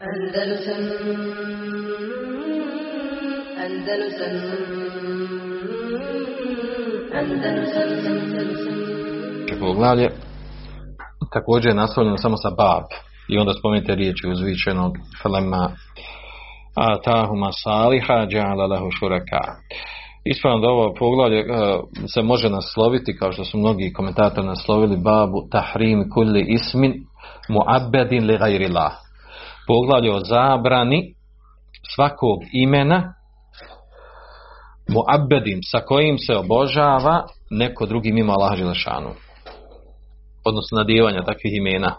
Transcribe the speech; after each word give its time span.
Andalusam 0.00 0.82
Andalusam 3.64 4.34
Andalusam 7.14 7.86
Andalusam 7.94 9.60
Poglavlje 9.60 10.08
također 11.32 11.70
je 11.70 11.74
nastavljeno 11.74 12.16
samo 12.16 12.36
sa 12.36 12.50
bab 12.50 12.84
i 13.28 13.38
onda 13.38 13.52
spomenite 13.52 13.94
riječi 13.94 14.28
uzvičenog 14.28 14.92
falema 15.22 15.70
atahuma 16.74 17.50
saliha 17.52 18.26
džala 18.26 18.66
lahu 18.66 18.90
šuraka. 18.98 19.40
Ispravno 20.24 20.60
da 20.60 20.68
ovo 20.68 20.94
poglavlje 20.98 21.40
uh, 21.40 21.54
se 22.14 22.22
može 22.22 22.48
nasloviti, 22.50 23.16
kao 23.16 23.32
što 23.32 23.44
su 23.44 23.58
mnogi 23.58 23.92
komentatori 23.92 24.46
naslovili, 24.46 24.96
babu 24.96 25.48
tahrim 25.50 26.10
kulli 26.14 26.46
ismin 26.48 26.92
muabbedin 27.48 28.26
li 28.26 28.38
gajrillah. 28.38 28.92
Poglavlje 29.70 30.14
o 30.14 30.20
zabrani 30.24 31.14
svakog 31.94 32.38
imena 32.52 33.14
muabbedin 34.88 35.60
sa 35.70 35.80
kojim 35.80 36.18
se 36.18 36.36
obožava 36.36 37.26
neko 37.50 37.86
drugi 37.86 38.12
mimo 38.12 38.32
Allah 38.32 38.58
Želešanu. 38.58 39.10
Odnosno 40.44 40.78
nadjevanja 40.78 41.22
takvih 41.22 41.52
imena. 41.56 41.94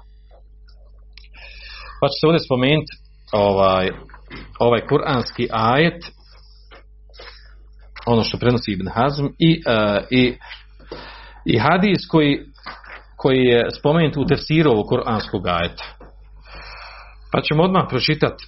Pa 2.02 2.08
će 2.08 2.16
se 2.20 2.28
ovdje 2.28 2.40
spomenuti 2.40 2.94
ovaj, 3.31 3.90
ovaj 4.59 4.81
kuranski 4.88 5.48
ajet 5.52 6.03
ono 8.06 8.23
što 8.23 8.38
prenosi 8.38 8.72
Ibn 8.72 8.88
Hazm 8.94 9.26
i, 9.40 9.62
uh, 9.67 10.03
i, 10.09 10.38
i 11.45 11.59
hadis 11.59 12.08
koji, 12.09 12.40
koji 13.17 13.40
je 13.40 13.72
spomenut 13.80 14.17
u 14.17 14.26
tefsiru 14.26 14.72
ovog 14.72 14.88
kuranskog 14.88 15.48
ajeta. 15.48 16.01
Pa 17.33 17.41
ćemo 17.41 17.62
odmah 17.62 17.84
pročitati 17.88 18.45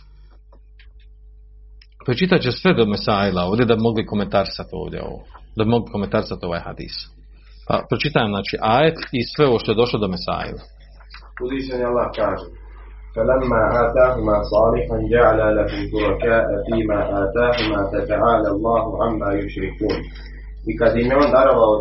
pročitat 2.06 2.40
će 2.40 2.52
sve 2.52 2.74
do 2.74 2.84
Mesajla 2.86 3.42
ovdje 3.44 3.64
da 3.66 3.74
bi 3.76 3.82
mogli 3.82 4.06
komentarsati 4.06 4.70
ovdje 4.72 5.02
ovo. 5.02 5.20
Da 5.56 5.64
bi 5.64 5.70
mogli 5.70 5.92
komentarsati 5.92 6.46
ovaj 6.46 6.60
hadis. 6.60 6.94
Pa 7.68 7.74
pročitam 7.88 8.28
znači 8.34 8.54
ajet 8.60 8.98
i 9.18 9.20
sve 9.32 9.46
ovo 9.46 9.58
što 9.58 9.72
je 9.72 9.80
došlo 9.82 9.98
do 9.98 10.08
Mesajla. 10.14 10.62
Uzvišen 11.44 11.80
Allah 11.88 12.08
kaže 12.20 12.48
فلما 13.14 13.62
آتاهما 13.84 14.36
صالحا 14.54 14.96
جعل 15.12 15.40
له 15.58 15.70
شركاء 15.92 16.46
فيما 16.66 17.00
آتاهما 17.22 17.80
فتعالى 17.92 18.48
الله 18.54 18.84
عما 19.02 19.30
يشركون 19.42 19.98
I 20.70 20.72
kad 20.80 20.92
im 21.00 21.10
je 21.10 21.16
on 21.22 21.30
darovao 21.36 21.74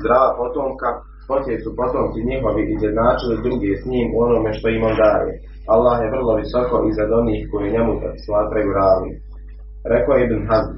zdrava 0.00 0.28
potomka, 0.40 0.88
poslije 1.30 1.56
su 1.64 1.70
potomci 1.80 2.28
njihovi 2.30 2.62
izjednačili 2.74 3.42
druge 3.46 3.70
s 3.80 3.82
njim 3.92 4.08
onome 4.24 4.50
što 4.58 4.66
im 4.68 4.82
on 4.90 4.94
daje. 5.04 5.32
Allah 5.73 5.95
je 5.99 6.13
vrlo 6.15 6.33
visoko 6.41 6.75
iznad 6.89 7.09
onih 7.21 7.41
koji 7.51 7.75
njemu 7.75 7.93
smatraju 8.25 8.69
ravni. 8.79 9.11
Rekao 9.93 10.13
je 10.15 10.23
Ibn 10.25 10.41
Hazm, 10.49 10.75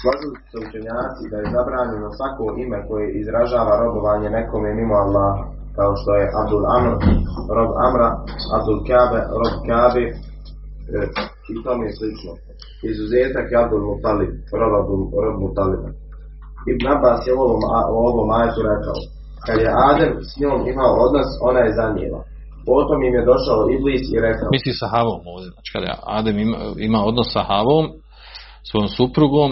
složili 0.00 0.36
su 0.50 0.56
učenjaci 0.66 1.22
da 1.30 1.36
je 1.38 1.52
zabranjeno 1.56 2.08
svako 2.18 2.44
ime 2.64 2.78
koje 2.88 3.06
izražava 3.22 3.74
robovanje 3.84 4.28
nekome 4.38 4.68
mimo 4.80 4.96
Allaha 5.04 5.44
kao 5.78 5.92
što 6.00 6.10
je 6.20 6.32
Abdul 6.40 6.64
Amr, 6.76 6.92
Rob 7.56 7.70
Amra, 7.86 8.08
Abdul 8.56 8.80
Kabe, 8.88 9.20
Rob 9.40 9.54
Kabe 9.68 10.04
e, 10.06 11.00
i 11.50 11.54
tome 11.64 11.82
je 11.86 11.96
slično. 11.98 12.32
Izuzetak 12.90 13.46
je 13.50 13.60
Abdul 13.62 13.84
Mutalib, 13.88 14.32
Rob 14.60 14.72
Abdul 14.80 15.02
Rob 15.24 15.36
Mutalib. 15.42 15.82
Ibn 16.72 16.84
Abbas 16.94 17.20
je 17.26 17.32
u 17.34 17.40
ovom, 17.46 17.62
u 17.94 17.96
ovom 18.10 18.28
ajetu 18.38 18.60
rekao, 18.72 18.98
kad 19.46 19.56
je 19.64 19.76
Adem 19.90 20.12
s 20.28 20.30
njom 20.40 20.58
imao 20.72 20.92
odnos, 21.04 21.30
ona 21.48 21.60
je 21.64 21.76
zanijela. 21.80 22.20
Potom 22.70 22.98
im 23.02 23.14
je 23.18 23.28
došao 23.32 23.60
Iblis 23.74 24.04
i 24.14 24.18
rekao... 24.26 24.48
Misli 24.56 24.72
sa 24.80 24.86
Havom 24.94 25.20
ovdje, 25.32 25.48
znači 25.54 25.70
kada 25.74 25.92
Adem 26.18 26.36
ima, 26.46 26.58
ima 26.88 27.00
odnos 27.10 27.28
sa 27.36 27.42
Havom, 27.50 27.84
svojom 28.68 28.88
suprugom, 28.98 29.50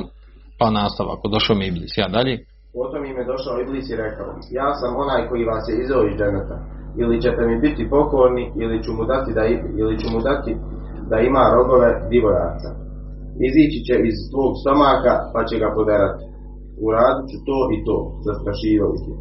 pa 0.59 0.67
nastavak, 0.79 1.17
ako 1.19 1.29
došao 1.37 1.57
mi 1.57 1.65
Iblis, 1.67 1.93
ja 2.03 2.09
dalje. 2.17 2.35
Potom 2.79 3.01
im 3.05 3.17
je 3.21 3.31
došao 3.33 3.61
Iblis 3.65 3.87
i 3.91 4.01
rekao, 4.05 4.29
ja 4.61 4.69
sam 4.79 4.91
onaj 5.05 5.21
koji 5.29 5.45
vas 5.51 5.65
je 5.71 5.75
izao 5.85 6.03
iz 6.05 6.15
dženeta. 6.21 6.57
Ili 7.03 7.23
ćete 7.25 7.43
mi 7.49 7.57
biti 7.67 7.91
pokorni, 7.95 8.45
ili 8.63 8.77
ću 8.85 8.91
mu 8.97 9.05
dati 9.13 9.31
da, 9.37 9.43
ili 9.83 9.95
ću 10.01 10.07
mu 10.15 10.21
dati 10.29 10.53
da 11.11 11.17
ima 11.19 11.45
rogove 11.57 11.89
divojaca. 12.13 12.71
Izići 13.49 13.79
će 13.87 13.95
iz 14.11 14.19
tvog 14.33 14.51
stomaka, 14.61 15.15
pa 15.33 15.41
će 15.49 15.55
ga 15.63 15.69
poderati. 15.79 16.23
Uradit 16.87 17.27
ću 17.31 17.39
to 17.49 17.59
i 17.75 17.77
to, 17.87 17.97
zastrašivali 18.27 18.97
ih. 18.99 19.19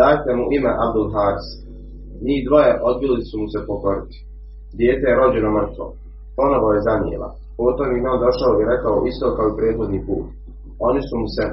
Dajte 0.00 0.30
mu 0.38 0.44
ime 0.56 0.70
Abdul 0.84 1.08
Haris. 1.14 1.48
Njih 2.26 2.40
dvoje 2.48 2.70
odbili 2.90 3.18
su 3.28 3.34
mu 3.40 3.46
se 3.54 3.60
pokoriti. 3.70 4.16
Dijete 4.78 5.04
je 5.08 5.18
rođeno 5.20 5.50
mrtvo. 5.58 5.84
Ponovo 6.38 6.66
je 6.72 6.86
zanijela. 6.90 7.28
Potom 7.60 7.86
je 7.90 8.10
on 8.12 8.18
došao 8.26 8.52
i 8.56 8.68
rekao 8.72 8.96
isto 9.10 9.26
kao 9.36 9.46
i 9.48 9.56
prethodni 9.58 10.00
put. 10.06 10.26
Oni 10.88 11.00
su 11.08 11.14
mu 11.20 11.28
se 11.36 11.44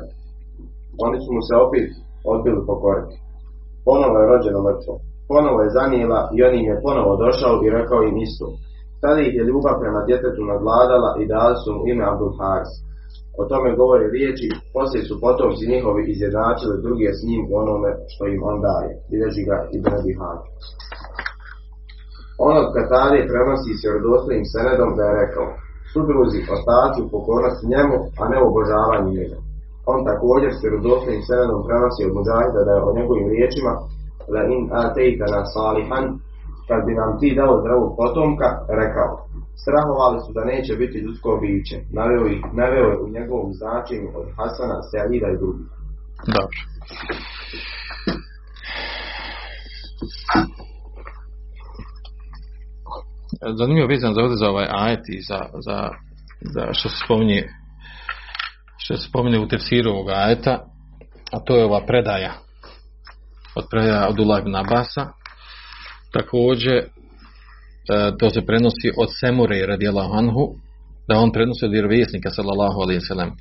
oni 1.06 1.18
su 1.24 1.30
mu 1.36 1.42
se 1.48 1.54
opet 1.66 1.88
odbili 2.34 2.62
pokoriti. 2.70 3.16
Ponovo 3.88 4.16
je 4.20 4.30
rođeno 4.34 4.60
mrtvo. 4.68 4.94
Ponovo 5.32 5.58
je 5.62 5.76
zanijela 5.80 6.20
i 6.36 6.38
on 6.48 6.54
im 6.60 6.68
je 6.72 6.82
ponovo 6.86 7.12
došao 7.26 7.56
i 7.66 7.74
rekao 7.78 8.00
im 8.10 8.18
isto. 8.28 8.46
Tada 9.02 9.20
ih 9.22 9.34
je 9.38 9.48
ljubav 9.50 9.76
prema 9.82 10.02
djetetu 10.08 10.42
nadvladala 10.52 11.12
i 11.22 11.24
dali 11.34 11.56
su 11.62 11.70
mu 11.76 11.82
ime 11.92 12.04
Abdul 12.12 12.34
Haris. 12.40 12.72
O 13.42 13.44
tome 13.52 13.70
govore 13.82 14.06
riječi, 14.16 14.48
poslije 14.76 15.02
su 15.08 15.14
potomci 15.26 15.72
njihovi 15.74 16.02
izjednačili 16.06 16.84
druge 16.86 17.08
s 17.18 17.20
njim 17.28 17.42
u 17.52 17.54
onome 17.64 17.90
što 18.12 18.24
im 18.34 18.42
on 18.52 18.58
daje. 18.68 18.92
Bileži 19.10 19.44
ga 19.50 19.58
i 19.76 19.78
Brebi 19.84 20.14
Hakim. 20.20 20.54
Ono 22.48 22.60
od 22.64 22.70
prenosi 23.32 23.72
se 23.82 23.88
rodostojnim 23.96 24.46
senedom 24.54 24.90
da 24.98 25.04
je 25.08 25.20
rekao, 25.24 25.48
Sudruzi 25.92 26.40
ostaci 26.56 27.00
u 27.02 27.12
pokornosti 27.16 27.72
njemu, 27.74 27.98
a 28.22 28.24
ne 28.32 28.38
u 28.40 28.48
obožavanju 28.52 29.10
njega. 29.20 29.38
On 29.92 30.00
također 30.10 30.52
se 30.60 30.66
rodostojnim 30.76 31.24
senedom 31.30 31.60
prenosi 31.68 32.02
od 32.08 32.14
muđahida 32.18 32.62
da 32.68 32.72
je 32.76 32.86
o 32.88 32.96
njegovim 32.98 33.28
riječima 33.34 33.74
la 34.34 34.42
in 34.56 34.64
atejta 34.84 35.26
na 35.36 35.42
salihan, 35.54 36.06
kad 36.68 36.80
bi 36.88 36.94
nam 37.02 37.12
ti 37.20 37.30
dao 37.40 37.54
zdravog 37.62 37.90
potomka, 38.00 38.48
rekao, 38.82 39.10
strahovali 39.62 40.20
su 40.26 40.30
da 40.38 40.44
neće 40.52 40.74
biti 40.82 40.98
ljudsko 41.06 41.30
biće. 41.44 41.78
Naveo, 42.00 42.26
ih, 42.36 42.42
naveo 42.62 42.88
je 42.92 43.02
u 43.06 43.14
njegovom 43.18 43.52
značenju 43.60 44.10
od 44.20 44.28
Hasana, 44.38 44.78
Seida 44.90 45.28
i 45.32 45.40
drugih. 45.42 45.68
Dobro. 46.36 46.58
Zanimljivo 53.60 53.88
vezan 53.88 54.14
za 54.14 54.22
ovdje 54.22 54.38
za 54.38 54.50
ovaj 54.50 54.68
ajet 54.72 55.04
i 55.08 55.22
za, 55.30 55.40
za, 55.66 55.90
za 56.54 56.74
što 56.74 56.90
se 56.90 56.96
spominje 57.06 57.44
što 58.78 58.98
se 58.98 59.10
spominje 59.10 59.40
u 59.40 59.48
tefsiru 59.48 59.92
ovog 59.92 60.10
ajeta 60.10 60.66
a 61.32 61.40
to 61.46 61.56
je 61.56 61.66
ova 61.66 61.86
predaja 61.88 62.34
od 63.56 63.66
predaja 63.72 64.10
Abdullah 64.10 64.42
ibn 64.42 64.56
Abasa 64.56 65.08
također 66.14 66.84
E, 67.90 68.12
to 68.20 68.30
se 68.30 68.42
prenosi 68.46 68.92
od 68.98 69.10
Semure 69.20 69.66
radijallahu 69.66 70.14
anhu 70.14 70.56
da 71.08 71.20
on 71.20 71.32
prenosi 71.32 71.66
od 71.66 71.72
vjerovjesnika 71.72 72.30
sallallahu 72.30 72.82
alaihi 72.82 73.02
sallam 73.02 73.32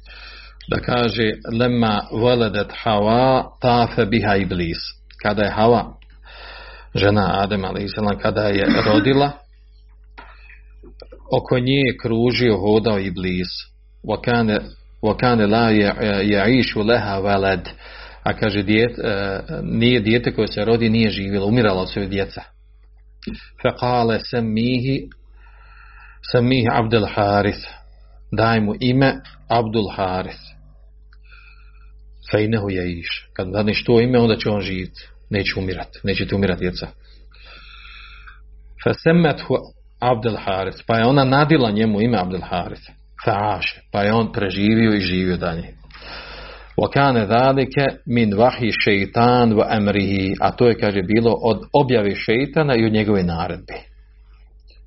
da 0.69 0.81
kaže 0.81 1.31
lemma 1.59 2.01
waladat 2.13 2.71
hawa 2.83 3.45
tafe 3.61 4.07
biha 4.07 4.37
iblis. 4.37 4.79
Kada 5.23 5.43
je 5.43 5.51
Hawa 5.51 5.85
žena 6.95 7.43
Adem 7.43 7.65
alaihi 7.65 7.89
sallam 7.89 8.19
kada 8.19 8.43
je 8.43 8.67
rodila 8.87 9.31
oko 11.33 11.59
nje 11.59 11.83
je 11.87 11.97
kružio 12.03 12.57
hodao 12.57 12.99
iblis. 12.99 13.49
Wakane 14.05 14.61
wakane 15.03 15.47
la 15.47 15.71
yaishu 16.23 16.83
laha 16.83 17.21
walad. 17.21 17.69
A 18.23 18.33
kaže 18.33 18.63
djet, 18.63 18.99
e, 18.99 19.41
nije 19.63 20.01
dijete 20.01 20.35
koje 20.35 20.49
se 20.49 20.65
rodi 20.65 20.89
nije 20.89 21.11
živjelo 21.11 21.47
umirala 21.47 21.87
su 21.87 22.01
joj 22.01 22.07
djeca 22.07 22.43
faqale 23.63 24.19
samihi 24.31 25.09
samihi 26.33 26.69
Abdul 26.73 27.07
Haris. 27.15 27.67
daj 28.33 28.61
mu 28.61 28.75
ime 28.81 29.15
Abdul 29.49 29.91
Haris. 29.97 30.41
fejnehu 32.31 32.71
je 32.71 32.99
iš 32.99 33.29
kad 33.33 33.49
dadneš 33.49 33.85
to 33.85 34.01
ime 34.01 34.19
onda 34.19 34.37
će 34.37 34.51
on 34.51 34.61
živjeti 34.61 35.09
neće 35.31 35.59
umirat 35.59 35.89
neće 36.05 36.27
ti 36.27 36.35
umirat 36.35 36.59
djeca 36.59 36.89
fasemmethu 38.85 39.55
Abdul 40.01 40.37
Haris. 40.37 40.83
pa 40.87 40.97
je 40.97 41.07
ona 41.07 41.25
nadila 41.25 41.71
njemu 41.71 42.01
ime 42.01 42.19
Abdul 42.19 42.43
Haris. 42.51 42.81
fa'aše 43.27 43.81
pa 43.93 44.03
je 44.03 44.13
on 44.13 44.33
preživio 44.33 44.95
i 44.95 45.01
živio 45.01 45.37
dalje 45.37 45.84
وكان 46.78 47.18
ذلك 47.18 48.00
من 48.08 48.34
وحي 48.34 48.72
شيطان 48.72 49.54
وامره 49.54 50.34
a 50.40 50.52
to 50.52 50.68
je 50.68 50.76
kaže 50.76 51.02
bilo 51.02 51.34
od 51.42 51.60
objave 51.74 52.16
šejtana 52.16 52.76
i 52.76 52.86
od 52.86 52.94
njegove 52.94 53.24
naredbe 53.24 53.74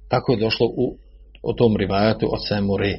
tako 0.08 0.32
je 0.32 0.38
došlo 0.38 0.66
u 0.66 0.96
o 1.42 1.52
tom 1.52 1.76
rivajatu 1.76 2.26
od 2.32 2.40
Semuri 2.48 2.96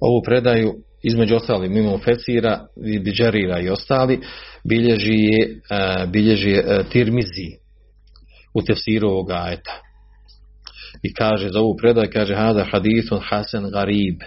ovu 0.00 0.22
predaju 0.22 0.74
između 1.02 1.36
ostali 1.36 1.68
mimo 1.68 1.98
Fecira 1.98 2.66
i 2.86 2.98
Bidžarira 2.98 3.60
i 3.60 3.68
ostali 3.68 4.20
bilježi 4.64 5.14
je, 5.14 5.48
uh, 5.50 6.10
bilježi 6.10 6.50
je 6.50 6.64
uh, 6.64 6.86
Tirmizi 6.86 7.50
u 8.54 8.62
tefsiru 8.62 9.08
ovog 9.08 9.30
ajeta 9.30 9.80
i 11.02 11.14
kaže 11.14 11.48
za 11.48 11.60
ovu 11.60 11.76
predaj, 11.76 12.10
kaže 12.10 12.34
hada 12.34 12.64
hadithun 12.72 13.20
hasan 13.28 13.70
garib. 13.70 14.20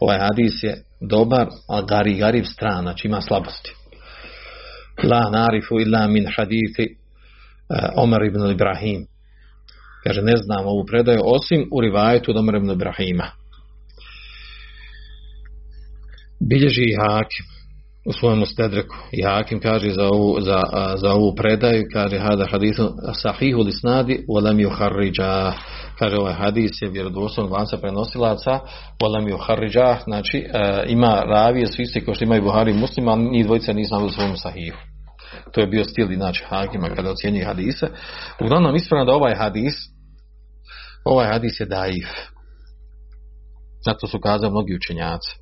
Ovaj 0.00 0.18
hadis 0.18 0.62
je 0.62 0.82
dobar, 1.00 1.48
a 1.68 1.82
gari, 1.82 2.14
garib 2.14 2.44
stran, 2.44 2.82
znači 2.82 3.08
ima 3.08 3.20
slabosti. 3.20 3.74
La 5.02 5.30
narifu 5.30 5.80
illa 5.80 6.06
min 6.06 6.26
hadithi 6.36 6.96
uh, 7.98 8.26
ibn 8.26 8.50
Ibrahim. 8.50 9.06
Kaže, 10.04 10.22
ne 10.22 10.36
znam 10.36 10.66
ovu 10.66 10.84
predaju, 10.86 11.20
osim 11.24 11.68
u 11.72 11.80
rivajetu 11.80 12.30
od 12.30 12.36
Omer 12.36 12.54
ibn 12.54 12.70
Ibrahima. 12.70 13.30
Bilježi 16.40 16.82
i 16.82 16.96
hakim 17.00 17.46
u 18.06 18.12
svojem 18.12 18.46
stedreku. 18.46 18.96
I 19.12 19.22
hakim 19.22 19.60
kaže 19.60 19.90
za 19.90 20.08
ovu, 20.08 20.40
za, 20.40 20.62
eh, 20.72 20.96
za 20.96 21.12
ovu 21.12 21.34
predaju, 21.34 21.84
kaže 21.92 22.18
hada 22.18 22.46
hadithu 22.50 22.88
sahihu 23.14 23.60
li 23.60 23.72
snadi 23.72 24.24
volam 24.28 24.60
ju. 24.60 24.70
Kaže 25.98 26.16
ovaj 26.16 26.34
hadis 26.34 26.70
je 26.82 26.88
vjerodostojnog 26.88 27.52
lanca 27.52 27.78
prenosilaca 27.78 28.60
volam 29.02 29.28
ju 29.28 29.36
harriđa. 29.36 29.96
Znači 30.04 30.38
e, 30.38 30.84
ima 30.88 31.22
ravije 31.26 31.66
svi 31.66 31.86
se 31.86 32.04
kao 32.04 32.14
što 32.14 32.24
imaju 32.24 32.42
Buhari 32.42 32.70
i 32.70 32.78
muslima, 32.78 33.16
ni 33.16 33.44
dvojica 33.44 33.72
nisu 33.72 33.94
navili 33.94 34.32
u 34.32 34.36
sahihu. 34.36 34.78
To 35.52 35.60
je 35.60 35.66
bio 35.66 35.84
stil 35.84 36.08
znači 36.16 36.44
hakima 36.48 36.88
kada 36.88 37.10
ocjenjuje 37.10 37.44
hadise. 37.44 37.86
Uglavnom 38.40 38.76
ispravno 38.76 39.04
da 39.04 39.16
ovaj 39.16 39.34
hadis 39.36 39.74
ovaj 41.04 41.26
hadis 41.26 41.60
je 41.60 41.66
daif. 41.66 42.08
Zato 43.84 44.06
su 44.06 44.20
kazali 44.20 44.50
mnogi 44.50 44.74
učenjaci 44.74 45.36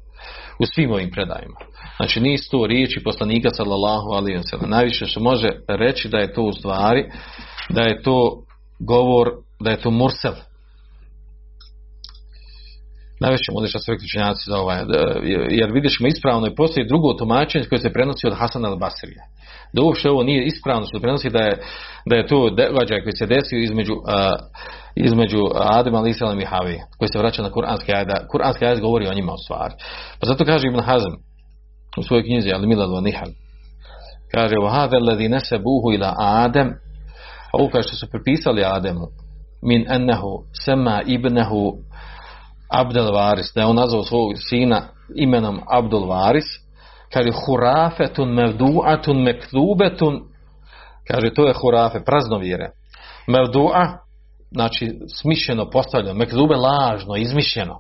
u 0.61 0.67
svim 0.67 0.93
ovim 0.93 1.11
predajima. 1.11 1.57
Znači 1.97 2.21
nisu 2.21 2.51
to 2.51 2.67
riječi 2.67 3.05
poslanika 3.05 3.51
sallallahu 3.51 4.09
alaihi 4.11 4.39
wa 4.39 4.51
sallam. 4.51 4.71
Najviše 4.71 5.07
što 5.07 5.21
može 5.21 5.49
reći 5.69 6.09
da 6.09 6.19
je 6.19 6.33
to 6.33 6.43
u 6.43 6.53
stvari, 6.53 7.11
da 7.69 7.83
je 7.83 8.03
to 8.03 8.45
govor, 8.81 9.31
da 9.61 9.71
je 9.71 9.77
to 9.77 9.91
mursel. 9.91 10.35
Najviše 13.21 13.53
može 13.53 13.69
što 13.69 13.79
su 13.79 13.93
rekli 13.93 14.05
učenjaci 14.05 14.43
za 14.51 14.57
ovaj, 14.59 14.79
jer 15.51 15.73
vidiš 15.73 16.01
ima 16.01 16.09
ispravno 16.09 16.47
i 16.47 16.55
postoji 16.55 16.89
drugo 16.89 17.15
tumačenje 17.15 17.65
koje 17.65 17.79
se 17.79 17.93
prenosi 17.93 18.27
od 18.27 18.39
Hasana 18.39 18.69
al-Basrija. 18.69 19.23
Da 19.73 19.83
uopšte 19.83 20.11
ovo 20.11 20.23
nije 20.23 20.45
ispravno 20.45 20.87
što 20.87 21.01
prenosi 21.01 21.31
da 21.31 21.39
je, 21.39 21.55
da 22.07 22.17
je 22.17 22.27
to 22.27 22.51
događaj 22.51 23.03
koji 23.03 23.13
se 23.13 23.27
desio 23.27 23.59
između 23.59 23.93
uh, 23.93 24.03
između 24.95 25.41
Adem 25.55 25.95
ali 25.95 26.11
Isalam 26.11 26.41
i 26.41 26.45
Havi, 26.45 26.81
koji 26.99 27.09
se 27.09 27.19
vraća 27.19 27.43
na 27.43 27.51
kuranski 27.51 27.93
ajd, 27.95 28.09
kuranski 28.31 28.67
ajd 28.67 28.81
govori 28.81 29.09
o 29.09 29.15
njima 29.15 29.33
u 29.33 29.43
stvari. 29.45 29.75
Pa 30.21 30.27
zato 30.27 30.45
kaže 30.45 30.69
Ibn 30.69 30.81
Hazm 30.81 31.13
u 31.99 32.03
svojoj 32.03 32.25
knjizi 32.25 32.51
Ali 32.55 32.67
Milad 32.67 32.91
wa 32.91 33.05
Nihal, 33.05 33.29
kaže 34.35 34.57
wa 34.57 34.71
hadha 34.71 34.97
alladhi 34.97 35.29
nasabuhu 35.29 35.93
ila 35.95 36.15
Adem, 36.19 36.69
ovo 37.53 37.69
kaže 37.73 37.89
što 37.89 37.97
su 37.97 38.07
prepisali 38.11 38.65
Ademu, 38.65 39.07
min 39.65 39.87
ennehu 39.93 40.45
sema 40.65 41.03
ibnehu 41.07 41.73
Abdel 42.73 43.13
Varis, 43.13 43.53
da 43.55 43.61
je 43.61 43.67
on 43.67 43.77
nazvao 43.77 44.03
svog 44.03 44.33
sina 44.37 44.83
imenom 45.17 45.61
Abdul 45.71 46.09
Varis, 46.09 46.45
kaže 47.13 47.31
hurafetun 47.47 48.29
mevdu'atun 48.29 49.23
mektubetun, 49.23 50.21
kaže 51.09 51.35
to 51.35 51.47
je 51.47 51.55
hurafe, 51.55 52.05
praznovjere. 52.05 52.71
Mevdu'a, 53.29 53.99
znači 54.51 54.93
smišljeno 55.21 55.71
postavljeno, 55.71 56.19
mekzube 56.19 56.55
lažno, 56.55 57.17
izmišljeno. 57.17 57.79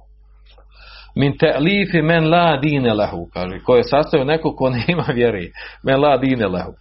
Min 1.16 1.32
ta'lifi 1.38 2.02
men 2.02 2.30
la 2.30 2.56
dine 2.56 2.94
lehu, 2.94 3.28
kaže, 3.32 3.60
ko 3.64 3.76
je 3.76 3.84
sastavio 3.84 4.24
neko 4.24 4.56
ko 4.56 4.70
nema 4.70 5.04
vjeri, 5.14 5.50
men 5.82 6.00
la 6.00 6.16
dine 6.16 6.48
lehu. 6.48 6.72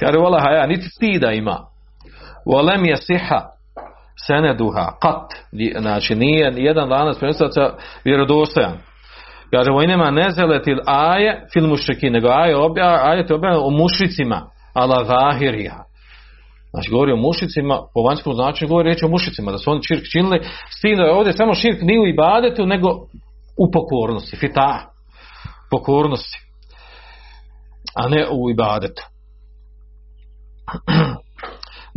Kaže, 0.00 0.18
vola 0.18 0.40
haja, 0.40 0.66
niti 0.66 0.88
stida 0.88 1.32
ima. 1.32 1.58
Volem 2.46 2.84
je 2.84 2.96
siha, 2.96 3.55
seneduha, 4.26 4.92
kat, 5.02 5.30
znači 5.80 6.14
nije 6.14 6.52
jedan 6.56 6.88
lanac 6.88 7.18
prenosaca 7.18 7.70
vjerodostojan. 8.04 8.78
Kaže, 9.50 9.70
vojnema 9.70 10.10
ne 10.10 10.30
zeletil 10.30 10.78
aje 10.86 11.46
fil 11.52 11.66
mušriki, 11.66 12.10
nego 12.10 12.28
aje 12.28 12.56
obja, 12.56 13.00
aje 13.04 13.26
te 13.26 13.34
objavljeno 13.34 13.66
o 13.66 13.70
mušicima 13.70 14.42
ala 14.74 15.04
zahirija 15.04 15.86
Znači 16.76 16.90
govori 16.90 17.12
o 17.12 17.16
mušicima, 17.16 17.78
po 17.94 18.00
vanjskom 18.02 18.34
značenju 18.34 18.68
govori 18.68 18.88
reći 18.88 19.04
o 19.04 19.08
mušicima, 19.08 19.52
da 19.52 19.58
su 19.58 19.70
oni 19.70 19.80
širk 19.82 20.04
činili, 20.12 20.40
s 20.78 20.80
tim 20.80 20.96
da 20.96 21.02
je 21.02 21.12
ovdje 21.12 21.32
samo 21.32 21.54
širk 21.54 21.82
nije 21.82 22.00
u 22.00 22.06
ibadetu, 22.06 22.66
nego 22.66 22.88
u 23.58 23.70
pokornosti, 23.72 24.36
fita, 24.36 24.90
pokornosti, 25.70 26.38
a 27.94 28.08
ne 28.08 28.26
u 28.30 28.50
ibadetu. 28.50 29.02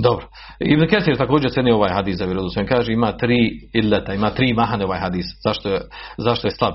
Dobro. 0.03 0.27
Ibn 0.59 0.87
Kesir 0.87 1.17
također 1.17 1.51
ceni 1.51 1.71
ovaj 1.71 1.93
hadis 1.93 2.17
za 2.17 2.25
vjerodostojan. 2.25 2.67
Kaže 2.67 2.93
ima 2.93 3.17
tri 3.17 3.37
illeta, 3.73 4.13
ima 4.13 4.29
tri 4.29 4.53
mahane 4.53 4.85
ovaj 4.85 4.99
hadis. 4.99 5.25
Zašto 5.43 5.69
je, 5.69 5.81
zašto 6.17 6.47
je 6.47 6.51
slab? 6.51 6.73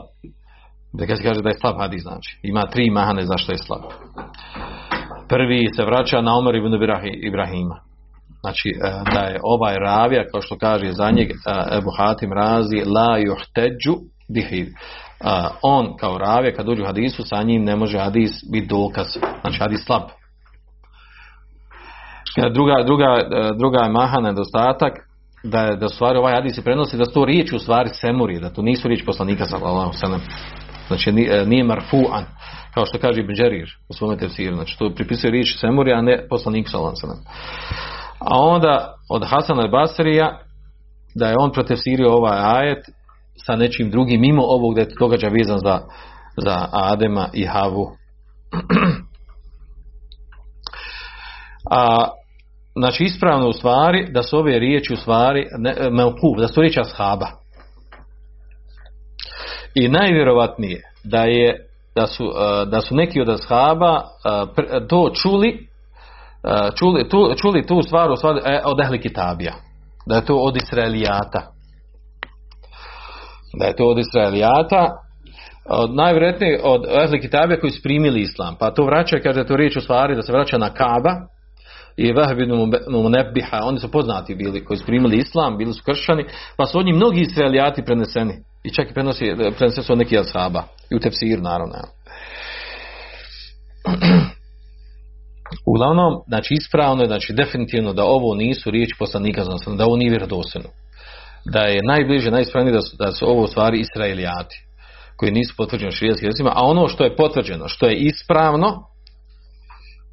Ibn 0.94 1.06
Kesir 1.06 1.26
kaže 1.26 1.42
da 1.42 1.48
je 1.48 1.58
slab 1.60 1.76
hadis 1.78 2.02
znači. 2.02 2.40
Ima 2.42 2.62
tri 2.66 2.90
mahane 2.90 3.26
zašto 3.26 3.52
je 3.52 3.58
slab. 3.58 3.82
Prvi 5.28 5.68
se 5.76 5.84
vraća 5.84 6.20
na 6.20 6.36
Omer 6.38 6.54
ibn 6.54 6.74
Ibrahima 7.22 7.80
znači 8.44 8.68
e, 8.68 9.12
da 9.14 9.20
je 9.20 9.40
ovaj 9.42 9.74
ravija 9.74 10.24
kao 10.32 10.40
što 10.42 10.58
kaže 10.58 10.92
za 10.92 11.10
njeg 11.10 11.30
e, 11.30 11.34
Ebu 11.78 11.90
Hatim 11.98 12.32
razi 12.32 12.76
la 12.76 13.18
juhteđu 13.18 13.94
bihi 14.34 14.60
e, 14.60 14.68
on 15.62 15.96
kao 15.96 16.18
ravija 16.18 16.54
kad 16.54 16.68
uđu 16.68 16.82
u 16.82 16.86
hadisu 16.86 17.22
sa 17.22 17.42
njim 17.42 17.64
ne 17.64 17.76
može 17.76 17.98
hadis 17.98 18.30
biti 18.52 18.66
dokaz 18.66 19.06
znači 19.40 19.58
hadis 19.58 19.84
slab 19.86 20.02
druga, 22.52 22.82
druga, 22.86 23.04
e, 23.04 23.50
druga 23.58 23.78
je 23.82 23.90
maha 23.90 24.20
nedostatak 24.20 24.92
da 25.44 25.76
da 25.76 25.88
stvari 25.88 26.18
ovaj 26.18 26.34
hadis 26.34 26.54
se 26.54 26.62
prenosi 26.62 26.96
da 26.96 27.04
su 27.04 27.12
to 27.12 27.24
riječi 27.24 27.56
u 27.56 27.58
stvari 27.58 27.88
semuri 27.88 28.40
da 28.40 28.50
to 28.50 28.62
nisu 28.62 28.88
riječi 28.88 29.04
poslanika 29.04 29.46
sallallahu 29.46 29.92
sallam 29.92 30.20
znači 30.88 31.10
e, 31.10 31.44
nije 31.46 31.64
marfu'an 31.64 32.24
kao 32.74 32.86
što 32.86 32.98
kaže 32.98 33.20
Ibn 33.20 33.34
Đerir 33.34 33.68
u 33.88 33.94
svome 33.94 34.16
tefsiru. 34.16 34.54
Znači 34.56 34.78
to 34.78 34.90
pripisuje 34.94 35.30
riječi 35.30 35.58
semuri 35.58 35.92
a 35.92 36.02
ne 36.02 36.28
poslanik 36.28 36.68
sallallahu 36.68 36.96
sallam 36.96 37.18
A 38.18 38.38
onda 38.38 38.94
od 39.10 39.24
Hasan 39.24 39.56
al-Basrija 39.56 40.38
da 41.14 41.28
je 41.28 41.36
on 41.38 41.52
protefsirio 41.52 42.12
ovaj 42.12 42.38
ajet 42.38 42.84
sa 43.46 43.56
nečim 43.56 43.90
drugim 43.90 44.20
mimo 44.20 44.42
ovog 44.42 44.74
da 44.74 44.80
je 44.80 44.88
događa 44.98 45.28
vezan 45.28 45.58
za, 45.58 45.80
za 46.36 46.68
Adema 46.72 47.28
i 47.32 47.46
Havu. 47.46 47.86
A 51.70 52.08
znači 52.76 53.04
ispravno 53.04 53.48
u 53.48 53.52
stvari 53.52 54.08
da 54.12 54.22
su 54.22 54.38
ove 54.38 54.58
riječi 54.58 54.92
u 54.92 54.96
stvari 54.96 55.40
e, 55.40 55.90
melkuf, 55.90 56.38
da 56.38 56.48
su 56.48 56.60
riječi 56.60 56.80
ashaba. 56.80 57.26
I 59.74 59.88
najvjerovatnije 59.88 60.82
da 61.04 61.22
je 61.22 61.66
da 61.94 62.06
su, 62.06 62.24
e, 62.24 62.66
da 62.66 62.80
su 62.80 62.94
neki 62.94 63.20
od 63.20 63.28
ashaba 63.28 64.00
e, 64.56 64.86
to 64.88 65.10
čuli 65.14 65.68
čuli 66.78 67.08
tu, 67.08 67.34
čuli 67.36 67.66
tu 67.66 67.82
stvar 67.82 68.10
u 68.10 68.16
stvari, 68.16 68.40
od 68.64 68.80
ehli 68.80 69.00
kitabija. 69.00 69.54
Da 70.06 70.14
je 70.14 70.24
to 70.24 70.36
od 70.36 70.56
Israelijata. 70.56 71.52
Da 73.58 73.66
je 73.66 73.76
to 73.76 73.84
od 73.84 73.98
Israelijata. 73.98 74.96
Od, 75.68 75.94
najvjerojatnije 75.94 76.60
od 76.64 76.84
ehli 77.04 77.20
kitabija 77.20 77.60
koji 77.60 77.70
su 77.70 77.82
primili 77.82 78.20
islam. 78.20 78.56
Pa 78.58 78.70
to 78.70 78.84
vraća, 78.84 79.16
kaže 79.22 79.46
to 79.46 79.56
riječ 79.56 79.76
u 79.76 79.80
stvari 79.80 80.14
da 80.14 80.22
se 80.22 80.32
vraća 80.32 80.58
na 80.58 80.70
Kaba 80.70 81.33
i 81.96 82.12
Vahbinu 82.12 82.66
Munebiha. 82.90 83.60
Oni 83.62 83.80
su 83.80 83.90
poznati 83.90 84.34
bili 84.34 84.64
koji 84.64 84.78
su 84.78 84.86
primili 84.86 85.16
islam, 85.16 85.58
bili 85.58 85.72
su 85.72 85.82
kršani. 85.84 86.24
Pa 86.56 86.66
su 86.66 86.78
od 86.78 86.86
njih 86.86 86.94
mnogi 86.94 87.20
Israelijati 87.20 87.84
preneseni. 87.84 88.34
I 88.64 88.70
čak 88.70 88.90
i 88.90 88.94
prenosi, 88.94 89.34
prenese 89.56 89.82
su 89.82 89.92
od 89.92 89.98
nekih 89.98 90.20
ashaba. 90.20 90.62
I 90.90 90.96
u 90.96 91.00
tefsir, 91.00 91.42
naravno. 91.42 91.74
Uglavnom, 95.66 96.12
znači 96.28 96.54
ispravno 96.54 97.02
je, 97.02 97.06
znači 97.06 97.32
definitivno 97.32 97.92
da 97.92 98.04
ovo 98.04 98.34
nisu 98.34 98.70
riječi 98.70 98.94
poslanika, 98.98 99.44
znači 99.44 99.64
da 99.76 99.84
ovo 99.84 99.96
nije 99.96 100.10
vjerodostojno. 100.10 100.68
Da 101.44 101.60
je 101.60 101.80
najbliže, 101.88 102.30
najispravnije 102.30 102.74
da 102.74 102.80
su, 102.80 102.96
da 102.96 103.12
su 103.12 103.26
ovo 103.28 103.46
stvari 103.46 103.80
israelijati, 103.80 104.56
koji 105.16 105.32
nisu 105.32 105.54
potvrđeni 105.56 105.92
širijskim 105.92 106.26
jezicima, 106.26 106.52
a 106.54 106.64
ono 106.64 106.88
što 106.88 107.04
je 107.04 107.16
potvrđeno, 107.16 107.68
što 107.68 107.86
je 107.86 107.96
ispravno, 107.96 108.86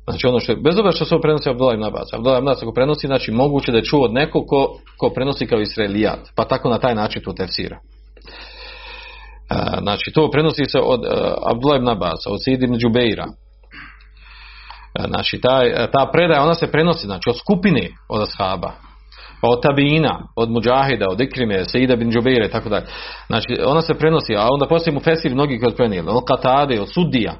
znači 0.03 0.27
ono 0.27 0.39
što 0.39 0.51
je, 0.51 0.55
bez 0.55 0.79
obzira 0.79 0.91
što 0.91 1.05
se 1.05 1.15
ovo 1.15 1.21
prenosi 1.21 1.49
Abdullah 1.49 1.73
ibn 1.73 1.83
Abbas, 1.83 2.13
Abdullah 2.13 2.39
ibn 2.39 2.47
Abbas 2.47 2.63
ako 2.63 2.73
prenosi, 2.73 3.07
znači 3.07 3.31
moguće 3.31 3.71
da 3.71 3.77
je 3.77 3.83
čuo 3.83 4.05
od 4.05 4.13
nekog 4.13 4.43
ko, 4.47 4.79
ko 4.97 5.09
prenosi 5.09 5.47
kao 5.47 5.59
israelijat, 5.59 6.19
pa 6.35 6.45
tako 6.45 6.69
na 6.69 6.79
taj 6.79 6.95
način 6.95 7.21
to 7.23 7.33
tefsira. 7.33 7.77
E, 9.51 9.81
znači, 9.81 10.11
to 10.11 10.31
prenosi 10.31 10.65
se 10.65 10.79
od 10.79 11.05
e, 11.05 11.07
Abdullah 11.51 11.77
ibn 11.77 11.89
Abbas, 11.89 12.19
od 12.27 12.43
Sidi 12.43 12.65
ibn 12.65 12.77
Džubeira, 12.77 13.25
E, 14.99 15.03
znači 15.07 15.39
taj, 15.41 15.67
e, 15.67 15.91
ta 15.91 16.09
predaja 16.13 16.43
ona 16.43 16.53
se 16.53 16.71
prenosi 16.71 17.05
znači 17.05 17.29
od 17.29 17.37
skupine 17.37 17.87
od 18.09 18.21
ashaba 18.21 18.71
pa 19.41 19.47
od 19.47 19.61
tabina, 19.61 20.27
od 20.35 20.49
Mujahida, 20.51 21.05
od 21.09 21.21
ikrime, 21.21 21.65
Sejida 21.65 21.95
bin 21.95 22.11
Džubeire, 22.11 22.49
tako 22.49 22.69
da. 22.69 22.81
Znači, 23.27 23.47
ona 23.65 23.81
se 23.81 23.93
prenosi, 23.93 24.35
a 24.35 24.47
onda 24.51 24.67
poslije 24.67 24.93
mu 24.93 24.99
fesir 24.99 25.33
mnogi 25.33 25.59
koji 25.59 25.75
prenijeli, 25.75 26.07
od 26.09 26.23
Katade, 26.27 26.81
od 26.81 26.93
Sudija. 26.93 27.33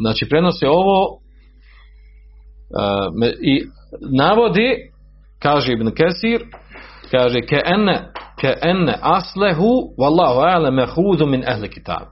Znači, 0.00 0.26
prenosi 0.28 0.66
ovo 0.66 1.18
e, 3.22 3.32
i 3.42 3.64
navodi, 4.10 4.74
kaže 5.42 5.72
Ibn 5.72 5.90
Kesir, 5.90 6.40
kaže 7.10 7.40
ke 7.40 7.60
ene 7.64 8.12
ke 8.40 8.54
ene 8.62 8.94
aslehu 9.02 9.94
wallahu 9.98 10.40
a'lam 10.40 10.74
mahudhu 10.74 11.26
min 11.26 11.44
ahli 11.46 11.68
kitab. 11.68 12.06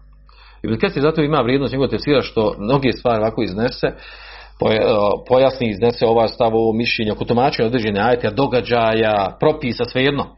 Ibn 0.62 0.78
Kesir 0.78 1.02
zato 1.02 1.22
ima 1.22 1.40
vrijednost 1.40 1.72
njegovog 1.72 1.90
tefsira 1.90 2.22
što 2.22 2.54
mnoge 2.58 2.92
stvari 2.92 3.22
ovako 3.22 3.42
iznese 3.42 3.86
e, 3.86 3.94
pojasni 5.28 5.70
iznese 5.70 6.06
ova 6.06 6.28
stav 6.28 6.54
ovo 6.54 6.72
mišljenje 6.72 7.12
oko 7.12 7.24
tumačenja 7.24 7.66
određene 7.66 8.00
ajeta 8.00 8.30
događaja 8.30 9.36
propisa 9.40 9.84
svejedno 9.84 10.36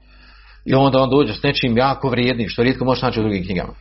i 0.65 0.75
onda 0.75 1.03
on 1.03 1.11
dođe 1.11 1.33
s 1.33 1.43
nečim 1.43 1.77
jako 1.77 2.09
vrijednim 2.09 2.49
što 2.49 2.63
rijetko 2.63 2.85
može 2.85 3.07
naći 3.07 3.21
u 3.21 3.23
drugim 3.23 3.45
knjigama. 3.45 3.73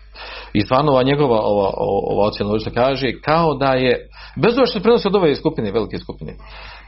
I 0.54 0.62
stvarno 0.62 0.92
ova 0.92 1.04
njegova 1.04 1.40
ova, 1.42 1.72
ova, 1.78 2.28
ocjena 2.28 2.60
što 2.60 2.72
kaže 2.72 3.12
kao 3.26 3.54
da 3.54 3.72
je 3.72 4.08
bez 4.36 4.50
obzira 4.50 4.66
što 4.66 4.80
se 4.80 4.84
prenosi 4.84 5.08
od 5.08 5.16
ove 5.16 5.36
skupine 5.36 5.72
velike 5.72 5.98
skupine 5.98 6.34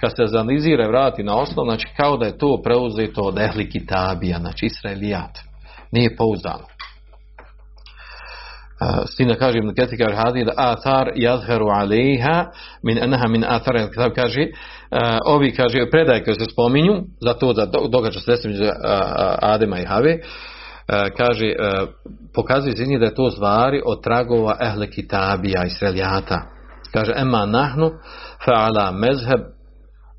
kad 0.02 0.12
se 0.12 0.24
zanalizira 0.26 0.86
i 0.86 0.88
vrati 0.88 1.24
na 1.24 1.36
osnov 1.36 1.66
znači 1.66 1.88
kao 1.98 2.18
da 2.18 2.26
je 2.26 2.38
to 2.38 2.62
preuzeto 2.64 3.22
od 3.22 3.38
ehli 3.38 3.70
kitabija 3.70 4.38
znači 4.40 4.66
israelijat. 4.66 5.38
Nije 5.92 6.16
pouzdano 6.16 6.79
s 9.06 9.16
tim 9.16 9.28
da 9.28 9.36
kaže 9.36 9.58
Ibn 9.58 9.76
Kathir 9.76 9.98
kaže 9.98 10.16
hadi 10.16 10.44
da 10.44 10.54
athar 10.58 11.12
yadhharu 11.16 11.68
alejha 11.70 12.46
min 12.84 13.04
anaha 13.04 13.28
min 13.28 13.44
athar 13.44 13.78
al 13.78 13.90
kitab 13.90 14.12
kaže 14.16 14.42
uh, 14.42 15.18
ovi 15.26 15.52
kaže 15.52 15.90
predaje 15.92 16.24
koje 16.24 16.36
se 16.36 16.46
spominju 16.52 17.04
za 17.22 17.34
to 17.34 17.54
da 17.54 17.66
događa 17.66 18.20
se 18.20 18.32
između 18.34 18.64
Adema 19.42 19.80
i 19.80 19.86
Have 19.86 20.14
uh, 20.16 21.18
kaže 21.18 21.46
uh, 21.46 21.90
pokazuje 22.36 22.78
se 22.78 22.86
njih 22.86 23.00
da 23.00 23.06
je 23.06 23.16
to 23.16 23.30
stvari 23.30 23.82
od 23.86 24.04
tragova 24.04 24.58
ehle 24.62 24.90
kitabija 24.90 25.64
i 25.64 25.68
israelijata. 25.68 26.42
Kaže 26.94 27.14
emma 27.16 27.46
nahnu 27.46 27.92
fa 28.46 28.52
ala 28.52 28.92
mezheb 28.92 29.42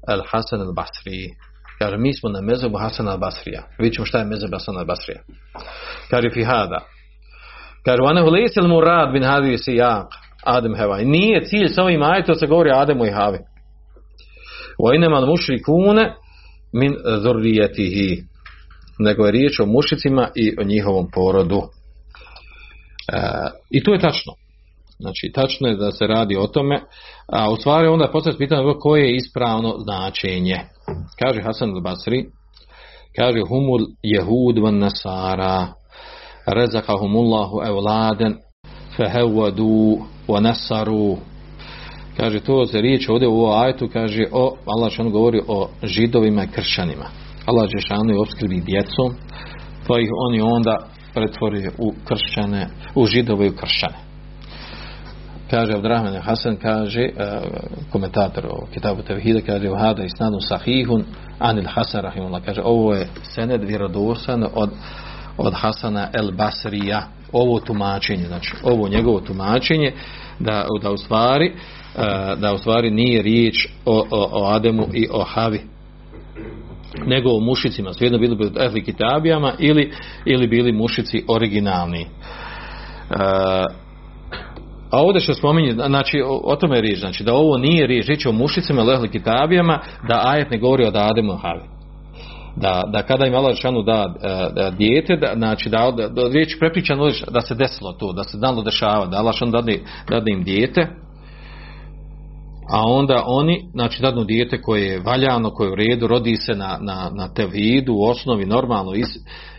al 0.08 0.22
Hasan 0.30 0.60
al 0.60 0.72
Basri 0.72 1.28
kaže 1.78 1.96
mi 1.96 2.14
smo 2.14 2.30
na 2.30 2.40
mezhebu 2.40 2.78
Hasan 2.78 3.08
al 3.08 3.18
Basrija 3.18 3.62
vidjet 3.78 3.94
ćemo 3.94 4.06
šta 4.06 4.18
je 4.18 4.24
mezheb 4.24 4.52
Hasan 4.52 4.76
al 4.76 4.84
Basrija 4.84 5.20
kaže 6.10 6.30
fi 6.34 6.44
hada 6.44 6.80
Kaže, 7.84 8.02
vane 8.02 8.20
hulesel 8.20 8.68
mu 8.68 8.80
rad 8.80 9.12
bin 9.12 9.22
hadi 9.22 9.56
ja, 9.66 10.08
Adem 10.44 10.74
Heva. 10.74 10.98
Nije 10.98 11.44
cilj 11.44 11.68
s 11.68 11.78
ovim 11.78 12.02
ajetom 12.02 12.34
se 12.34 12.46
govori 12.46 12.70
Ademu 12.70 13.04
i 13.04 13.10
Havi. 13.10 13.38
Vajneman 14.84 15.28
mušrikune 15.28 16.14
min 16.72 16.94
zurrijetihi. 17.22 18.22
Nego 18.98 19.24
je 19.24 19.32
riječ 19.32 19.60
o 19.60 19.66
mušicima 19.66 20.28
i 20.34 20.54
o 20.60 20.64
njihovom 20.64 21.06
porodu. 21.14 21.62
E, 23.12 23.20
I 23.70 23.82
to 23.82 23.92
je 23.92 24.00
tačno. 24.00 24.32
Znači, 24.98 25.32
tačno 25.34 25.68
je 25.68 25.76
da 25.76 25.92
se 25.92 26.06
radi 26.06 26.36
o 26.36 26.46
tome, 26.46 26.80
a 27.32 27.50
u 27.50 27.56
stvari 27.56 27.88
onda 27.88 28.10
postavlja 28.12 28.38
pitanje 28.38 28.74
koje 28.80 29.02
je 29.02 29.16
ispravno 29.16 29.74
značenje. 29.78 30.56
Kaže 31.22 31.42
Hasan 31.42 31.70
al-Basri, 31.70 32.24
kaže 33.16 33.40
humul 33.48 33.80
jehud 34.02 34.58
van 34.58 34.78
nasara, 34.78 35.66
رزقهم 36.48 37.16
الله 37.16 37.66
أولادا 37.66 38.38
فهودوا 38.96 39.96
ونصروا 40.28 41.16
kaže 42.16 42.40
to 42.40 42.66
se 42.66 42.80
riječ 42.80 43.08
ovdje 43.08 43.28
u 43.28 43.40
ovom 43.40 43.62
ajetu 43.62 43.88
kaže 43.92 44.24
o 44.32 44.56
Allah 44.66 44.92
što 44.92 45.10
govori 45.10 45.40
o 45.48 45.68
židovima 45.82 46.44
i 46.44 46.48
kršćanima. 46.48 47.04
Allah 47.46 47.68
Žešanu 47.70 48.10
je 48.10 48.20
obskrbi 48.20 48.60
djecom 48.60 49.14
pa 49.88 50.00
ih 50.00 50.08
oni 50.28 50.40
onda 50.40 50.78
pretvori 51.14 51.68
u 51.78 51.92
kršćane 52.04 52.68
u 52.94 53.06
židove 53.06 53.46
i 53.46 53.50
u 53.50 53.56
kršćane. 53.56 53.96
Kaže 55.50 55.72
Abdrahman 55.72 56.20
Hasan 56.22 56.56
kaže 56.56 57.08
uh, 57.08 57.22
komentator 57.92 58.46
o 58.46 58.66
kitabu 58.74 59.02
Tevhida 59.02 59.40
kaže 59.46 59.70
u 59.70 59.76
hada 59.76 60.04
isnadu 60.04 60.40
sahihun 60.40 61.04
anil 61.38 61.66
Hasan 61.68 62.02
rahimullah. 62.02 62.42
Kaže 62.44 62.62
ovo 62.64 62.94
je 62.94 63.08
sened 63.22 63.64
vjerodosan 63.64 64.44
od 64.54 64.70
od 65.36 65.54
Hasana 65.54 66.08
el 66.12 66.30
Basrija. 66.32 67.02
Ovo 67.32 67.60
tumačenje 67.60 68.26
znači 68.26 68.54
ovo 68.62 68.88
njegovo 68.88 69.20
tumačenje 69.20 69.92
da, 70.38 70.66
da 70.82 70.90
u 70.90 70.96
stvari 70.96 71.46
e, 71.46 71.56
da 72.36 72.52
u 72.54 72.58
stvari 72.58 72.90
nije 72.90 73.22
riječ 73.22 73.68
o, 73.84 74.06
o, 74.10 74.28
o 74.32 74.54
Ademu 74.54 74.88
i 74.92 75.08
o 75.12 75.24
Havi 75.24 75.60
nego 77.06 77.30
o 77.30 77.40
mušicima. 77.40 77.92
Svejedno 77.92 78.18
bili 78.18 78.36
bi 78.36 78.50
ehli 78.60 78.84
kitabijama 78.84 79.52
ili, 79.58 79.92
ili 80.24 80.46
bili 80.46 80.72
mušici 80.72 81.24
originalni. 81.28 82.00
E, 82.00 82.06
a 84.90 85.02
ovdje 85.02 85.20
što 85.20 85.34
spominje 85.34 85.72
znači 85.72 86.22
o, 86.22 86.40
o 86.44 86.56
tome 86.56 86.76
je 86.76 86.82
riječ 86.82 86.98
znači 86.98 87.24
da 87.24 87.34
ovo 87.34 87.58
nije 87.58 87.86
riječ 87.86 88.06
riječ 88.06 88.26
o 88.26 88.32
mušicima 88.32 88.82
ili 88.82 88.94
ehli 88.94 89.10
kitabijama 89.10 89.80
da 90.08 90.22
ajet 90.24 90.50
ne 90.50 90.58
govori 90.58 90.84
o 90.84 90.92
Ademu 90.94 91.32
i 91.32 91.38
Havi 91.42 91.79
da, 92.56 92.82
da 92.92 93.02
kada 93.02 93.26
im 93.26 93.34
Allah 93.34 93.54
Žešanu 93.54 93.82
da, 93.82 94.14
e, 94.22 94.52
da 94.54 94.70
dijete, 94.70 95.16
da, 95.16 95.32
znači 95.36 95.68
da, 95.68 95.92
da, 95.96 96.08
da 96.08 96.28
riječ 96.28 96.58
prepričano 96.58 97.10
da 97.30 97.40
se 97.40 97.54
desilo 97.54 97.92
to, 97.92 98.12
da 98.12 98.24
se 98.24 98.38
dalo 98.38 98.62
dešava, 98.62 99.06
da 99.06 99.16
Allah 99.16 99.34
Žešanu 99.34 99.52
dade, 99.52 99.78
dade 100.10 100.32
im 100.32 100.44
dijete, 100.44 100.88
a 102.70 102.82
onda 102.86 103.22
oni, 103.26 103.64
znači 103.72 104.02
dadnu 104.02 104.24
dijete 104.24 104.62
koje 104.62 104.86
je 104.86 105.00
valjano, 105.00 105.50
koje 105.50 105.68
je 105.68 105.72
u 105.72 105.74
redu, 105.74 106.06
rodi 106.06 106.36
se 106.36 106.52
na, 106.52 106.78
na, 106.80 107.10
na 107.14 107.28
tevhidu, 107.34 107.92
u 107.92 108.04
osnovi 108.04 108.46
normalno, 108.46 108.94
is, 108.94 109.08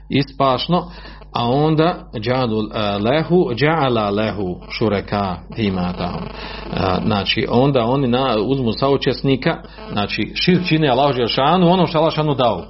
ispašno, 0.09 0.91
a 1.33 1.49
onda 1.49 1.95
džadu 2.19 2.57
eh, 2.61 2.97
lehu, 2.97 3.53
džala 3.55 4.09
lehu 4.09 4.55
šureka 4.69 5.35
tima. 5.55 5.93
Eh, 5.99 6.79
znači, 7.05 7.47
onda 7.49 7.85
oni 7.85 8.07
na, 8.07 8.35
uzmu 8.45 8.73
saučesnika, 8.73 9.57
znači, 9.91 10.31
šir 10.35 10.59
čine 10.67 10.89
Allah 10.89 11.15
Želšanu, 11.15 11.71
ono 11.71 11.87
što 11.87 11.97
Allah 11.97 12.11
Želšanu 12.11 12.35
dao. 12.35 12.65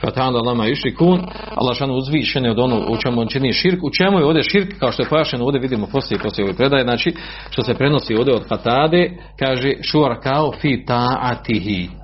Fatanda 0.00 0.38
lama 0.38 0.66
išli 0.66 0.94
kun, 0.94 1.20
Allah 1.54 1.70
uzvišen 1.70 1.90
uzvišene 1.90 2.50
od 2.50 2.58
ono 2.58 2.76
u 2.88 2.96
čemu 2.96 3.20
on 3.20 3.28
čini 3.28 3.52
širk. 3.52 3.82
U 3.82 3.90
čemu 3.90 4.18
je 4.18 4.24
ovdje 4.24 4.42
širk, 4.42 4.78
kao 4.78 4.92
što 4.92 5.02
je 5.02 5.08
pojašeno 5.08 5.44
ovdje 5.44 5.60
vidimo 5.60 5.86
poslije, 5.86 6.18
poslije 6.18 6.44
ove 6.44 6.54
predaje, 6.54 6.84
znači, 6.84 7.14
što 7.50 7.62
se 7.62 7.74
prenosi 7.74 8.14
ovdje 8.14 8.34
od 8.34 8.48
Fatade, 8.48 9.10
kaže, 9.38 9.72
šurakao 9.82 10.52
fi 10.60 10.84
ta'atihi. 10.86 12.01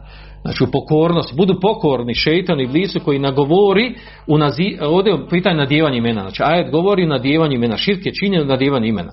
Znači 0.49 0.65
u 0.65 0.71
pokornosti, 0.73 1.37
budu 1.37 1.61
pokorni 1.61 2.15
šeitan 2.15 2.61
i 2.61 2.67
blisu 2.67 3.01
koji 3.01 3.19
nagovori 3.19 3.95
u 4.27 4.39
nazi, 4.39 4.79
ovdje 4.81 5.13
je 5.13 5.29
pitanje 5.31 5.57
nadjevanje 5.57 5.99
imena. 5.99 6.21
Znači 6.21 6.43
ajet 6.43 6.73
govori 6.73 7.05
o 7.05 7.09
nadjevanju 7.09 7.55
imena. 7.55 7.77
Širk 7.77 8.07
je 8.07 8.15
činjen 8.15 8.47
nadjevanje 8.47 8.89
imena. 8.89 9.13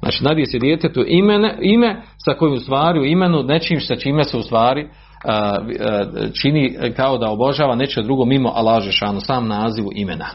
Znači 0.00 0.24
nadje 0.24 0.46
se 0.46 0.58
djetetu 0.58 1.04
imene, 1.06 1.58
ime 1.62 2.02
sa 2.24 2.32
kojim 2.38 2.54
u 2.54 2.60
stvari 2.60 3.00
u 3.00 3.04
imenu 3.04 3.42
nečim 3.42 3.80
sa 3.80 3.96
čime 3.96 4.24
se 4.24 4.36
u 4.36 4.42
stvari 4.42 4.88
a, 5.24 5.32
a, 5.32 6.04
čini 6.42 6.76
kao 6.96 7.18
da 7.18 7.30
obožava 7.30 7.74
neče 7.74 8.02
drugo 8.02 8.24
mimo 8.24 8.52
Allah 8.54 8.82
sam 9.26 9.48
nazivu 9.48 9.90
imena. 9.94 10.26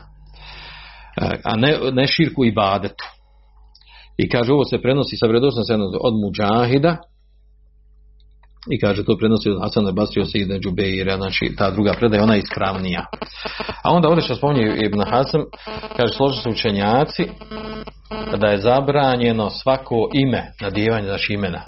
A 1.43 1.55
ne, 1.55 1.77
ne 1.91 2.07
širku 2.07 2.45
i 2.45 2.51
badetu. 2.51 3.05
I 4.17 4.29
kaže 4.29 4.53
ovo 4.53 4.63
se 4.63 4.81
prenosi 4.81 5.17
sa 5.17 5.27
vredosnom 5.27 5.63
od 6.01 6.13
muđahida, 6.13 6.97
i 8.70 8.80
kaže 8.80 9.06
to 9.06 9.18
prenosi 9.18 9.50
od 9.50 9.58
al-Basri 9.58 10.22
Osida 10.22 10.60
Džubeira, 10.60 11.18
znači 11.18 11.56
ta 11.58 11.72
druga 11.72 11.94
predaja, 11.94 12.24
ona 12.24 12.34
je 12.34 12.39
ispravnija. 12.39 13.06
A 13.84 13.91
onda 13.91 14.08
ovdje 14.08 14.24
što 14.24 14.36
spominje 14.36 14.75
Ibn 14.86 15.01
Hasan, 15.10 15.41
kaže 15.98 16.13
složi 16.13 16.41
se 16.41 16.50
učenjaci 16.50 17.27
da 18.38 18.48
je 18.48 18.62
zabranjeno 18.62 19.50
svako 19.50 20.10
ime, 20.13 20.51
nadjevanje 20.62 21.08
znači 21.08 21.34
imena. 21.34 21.62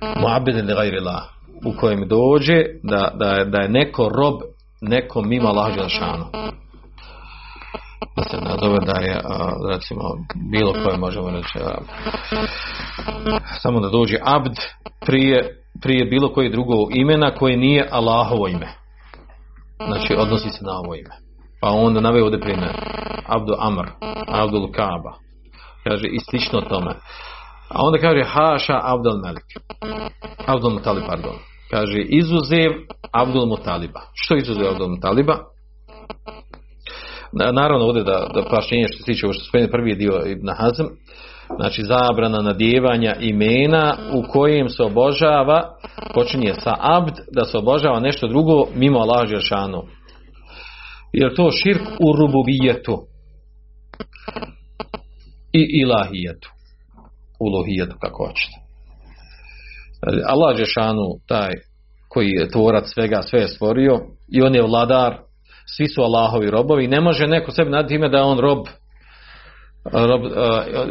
Mu'abid 0.00 0.58
ili 0.58 0.74
gajrila, 0.74 1.28
u 1.64 1.72
kojem 1.80 2.08
dođe 2.08 2.64
da, 2.82 3.12
da, 3.14 3.30
je, 3.30 3.44
da 3.44 3.58
je 3.58 3.68
neko 3.68 4.08
rob 4.08 4.34
nekom 4.80 5.28
mimo 5.28 5.48
Allah 5.48 5.76
Đelšanu. 5.76 6.24
Da 8.16 8.22
se 8.22 8.36
nazove 8.36 8.78
da 8.86 9.00
je, 9.00 9.20
recimo, 9.72 10.02
bilo 10.50 10.72
koje 10.72 10.98
možemo 10.98 11.30
reći, 11.30 11.58
samo 13.62 13.80
da 13.80 13.88
dođe 13.88 14.16
abd 14.24 14.56
prije 15.06 15.58
prije 15.82 16.04
bilo 16.04 16.32
koje 16.32 16.50
drugo 16.50 16.74
imena 16.90 17.30
koje 17.30 17.56
nije 17.56 17.88
Allahovo 17.90 18.48
ime. 18.48 18.68
Znači, 19.86 20.14
odnosi 20.18 20.50
se 20.50 20.64
na 20.64 20.72
ovo 20.72 20.94
ime. 20.94 21.14
Pa 21.60 21.68
onda 21.70 22.00
naveo 22.00 22.24
ovdje 22.24 22.40
primjer. 22.40 22.70
Abdu 23.26 23.54
Amr, 23.58 23.86
Abdul 24.28 24.72
Kaaba. 24.72 25.12
Kaže, 25.84 26.06
i 26.06 26.18
slično 26.30 26.60
tome. 26.60 26.94
A 27.68 27.82
onda 27.82 27.98
kaže, 27.98 28.22
Haša 28.24 28.80
Abdul 28.82 29.20
Malik 29.24 29.44
Abdul 30.46 30.70
Mutalib, 30.70 31.04
pardon. 31.06 31.34
Kaže, 31.70 32.00
izuzev 32.00 32.72
Abdul 33.12 33.46
Mutaliba. 33.46 34.00
Što 34.14 34.36
izuzev 34.36 34.70
Abdul 34.70 34.88
Mutaliba? 34.88 35.38
Naravno, 37.32 37.86
ovdje 37.86 38.02
da, 38.04 38.26
da 38.34 38.44
pašnjenje 38.50 38.88
što 38.88 38.98
se 38.98 39.04
tiče, 39.04 39.26
ovo 39.26 39.32
što 39.32 39.44
spomenuo 39.44 39.70
prvi 39.70 39.94
dio 39.94 40.22
Ibn 40.26 40.48
Hazm, 40.56 40.84
znači 41.56 41.82
zabrana 41.82 42.38
nadjevanja 42.38 43.14
imena 43.20 43.96
u 44.12 44.22
kojem 44.32 44.68
se 44.68 44.82
obožava 44.82 45.62
počinje 46.14 46.54
sa 46.54 46.74
abd 46.78 47.14
da 47.32 47.44
se 47.44 47.58
obožava 47.58 48.00
nešto 48.00 48.28
drugo 48.28 48.66
mimo 48.74 48.98
Allah 48.98 49.28
Žešanu 49.28 49.82
jer 51.12 51.34
to 51.34 51.50
širk 51.50 51.82
u 52.00 52.16
rububijetu? 52.16 53.02
I 55.52 55.80
ilahijetu. 55.82 56.50
Uluhijetu 57.40 57.96
kako 58.00 58.26
hoćete. 58.26 58.56
Allah 60.26 60.56
Žešanu 60.56 61.04
taj 61.26 61.50
koji 62.08 62.30
je 62.30 62.50
tvorac 62.50 62.84
svega 62.94 63.22
sve 63.22 63.40
je 63.40 63.48
stvorio 63.48 64.00
i 64.32 64.42
on 64.42 64.54
je 64.54 64.62
vladar 64.62 65.18
svi 65.76 65.88
su 65.88 66.02
Allahovi 66.02 66.50
robovi 66.50 66.84
i 66.84 66.88
ne 66.88 67.00
može 67.00 67.26
neko 67.26 67.50
sebi 67.50 67.70
nadati 67.70 67.94
ime 67.94 68.08
da 68.08 68.16
je 68.16 68.24
on 68.24 68.38
rob 68.38 68.58
rob, 69.92 70.20
e, 70.24 70.28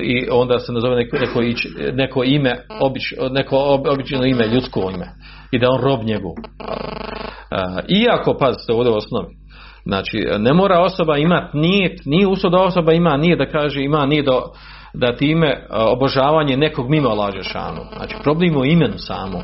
i 0.01 0.27
onda 0.31 0.59
se 0.59 0.73
nazove 0.73 0.95
neko, 0.95 1.17
neko, 1.17 1.41
ić, 1.41 1.67
neko 1.93 2.23
ime 2.23 2.65
obič, 2.79 3.13
neko 3.31 3.57
obično 3.91 4.25
ime 4.25 4.47
ljudsko 4.47 4.91
ime 4.95 5.07
i 5.51 5.59
da 5.59 5.65
je 5.65 5.71
on 5.71 5.81
rob 5.81 6.03
njegov 6.03 6.31
e, 6.31 6.43
iako 7.87 8.37
pazite 8.39 8.73
ovdje 8.73 8.91
u 8.91 8.95
osnovi 8.95 9.35
znači 9.85 10.17
ne 10.39 10.53
mora 10.53 10.79
osoba 10.79 11.17
imati 11.17 11.57
nijet, 11.57 11.99
nije 12.05 12.27
uslov 12.27 12.51
da 12.51 12.57
osoba 12.57 12.93
ima 12.93 13.17
nije 13.17 13.35
da 13.35 13.45
kaže 13.45 13.83
ima 13.83 14.05
nije 14.05 14.23
da 14.23 14.41
da 14.93 15.15
time 15.15 15.47
e, 15.47 15.65
obožavanje 15.69 16.57
nekog 16.57 16.89
mimo 16.89 17.09
laže 17.09 17.43
šanu. 17.43 17.81
Znači 17.97 18.15
problem 18.23 18.53
je 18.53 18.59
u 18.59 18.65
imenu 18.65 18.97
samo. 18.97 19.41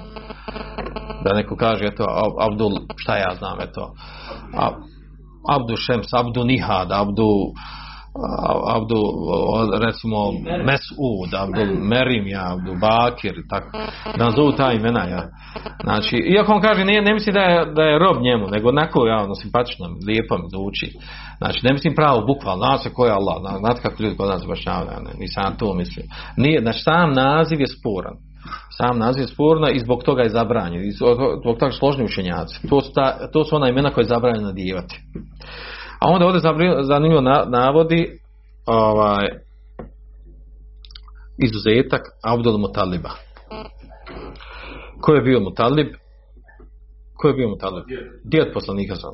Da 1.24 1.34
neko 1.34 1.56
kaže 1.56 1.86
eto 1.86 2.06
Abdul 2.40 2.72
šta 2.96 3.18
ja 3.18 3.36
znam 3.38 3.58
eto 3.62 3.94
Abdu 5.50 5.76
Šems, 5.76 6.14
Abdu 6.14 6.44
Nihad, 6.44 6.92
Abdu 6.92 7.54
Abdu, 8.76 9.00
recimo 9.86 10.32
Mesud, 10.66 11.34
Abdu 11.34 11.62
Merim, 11.82 12.28
ja, 12.28 12.54
Abdu 12.54 12.76
Bakir, 12.82 13.34
tako, 13.50 13.78
da 14.18 14.32
zovu 14.32 14.52
ta 14.52 14.72
imena, 14.72 15.04
ja. 15.08 15.28
Znači, 15.84 16.16
iako 16.16 16.54
on 16.54 16.62
kaže, 16.62 16.86
ne, 16.86 17.02
ne 17.02 17.14
misli 17.14 17.34
da 17.34 17.40
je, 17.40 17.66
da 17.66 17.84
je 17.84 18.00
rob 18.00 18.22
njemu, 18.22 18.48
nego 18.48 18.70
onako, 18.70 19.08
ja, 19.08 19.18
ono, 19.24 19.36
simpatično, 19.36 19.86
lijepo 20.08 20.38
mi 20.38 20.50
zvuči. 20.50 20.98
Znači, 21.38 21.60
ne 21.64 21.74
mislim 21.74 21.96
pravo, 21.96 22.26
bukvalno, 22.26 22.66
zna 22.66 22.78
se 22.78 22.94
ko 22.94 23.06
je 23.06 23.12
Allah, 23.12 23.60
znate 23.60 23.82
kako 23.82 24.04
ljudi 24.04 24.18
kod 24.18 24.30
nas 24.30 24.44
ja 24.66 24.84
ne, 24.84 25.12
nisam 25.20 25.56
to 25.60 25.74
mislim. 25.74 26.06
Nije, 26.38 26.62
znači, 26.62 26.80
sam 26.80 27.14
naziv 27.14 27.62
je 27.62 27.68
sporan. 27.68 28.16
Sam 28.78 29.00
naziv 29.00 29.22
je 29.22 29.28
sporno 29.28 29.70
i 29.70 29.80
zbog 29.80 30.04
toga 30.04 30.22
je 30.22 30.30
zabranjen. 30.30 30.84
I 30.84 30.92
zbog 30.92 31.60
toga 31.60 31.72
složni 31.72 32.06
učenjaci. 32.06 32.68
To 32.70 32.82
su, 32.82 32.94
ta, 32.94 33.32
to 33.32 33.44
su 33.44 33.56
ona 33.56 33.70
imena 33.70 33.94
koje 33.94 34.04
je 34.04 34.08
zabranjeno 34.08 34.48
nadijevati. 34.48 35.00
A 36.00 36.10
onda 36.10 36.26
ovdje 36.26 36.42
zanimljivo 36.84 37.22
navodi 37.48 38.20
ovaj, 38.66 39.28
izuzetak 41.38 42.02
Abdul 42.24 42.58
Mutaliba. 42.58 43.10
Ko 45.02 45.14
je 45.14 45.22
bio 45.22 45.40
Mutalib? 45.40 45.88
Ko 47.18 47.28
je 47.28 47.34
bio 47.34 47.50
Mutalib? 47.50 47.84
Djed 48.24 48.54
poslanika 48.54 48.96
sam. 48.96 49.12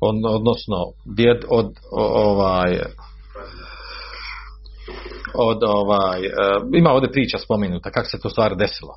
Od, 0.00 0.14
odnosno, 0.28 0.76
djed 1.04 1.44
od 1.50 1.72
ovaj 1.92 2.78
od 5.34 5.58
ovaj 5.66 6.20
uh, 6.20 6.68
ima 6.74 6.90
ovdje 6.90 7.12
priča 7.12 7.38
spomenuta 7.38 7.90
kako 7.90 8.08
se 8.08 8.20
to 8.22 8.30
stvar 8.30 8.56
desilo. 8.56 8.94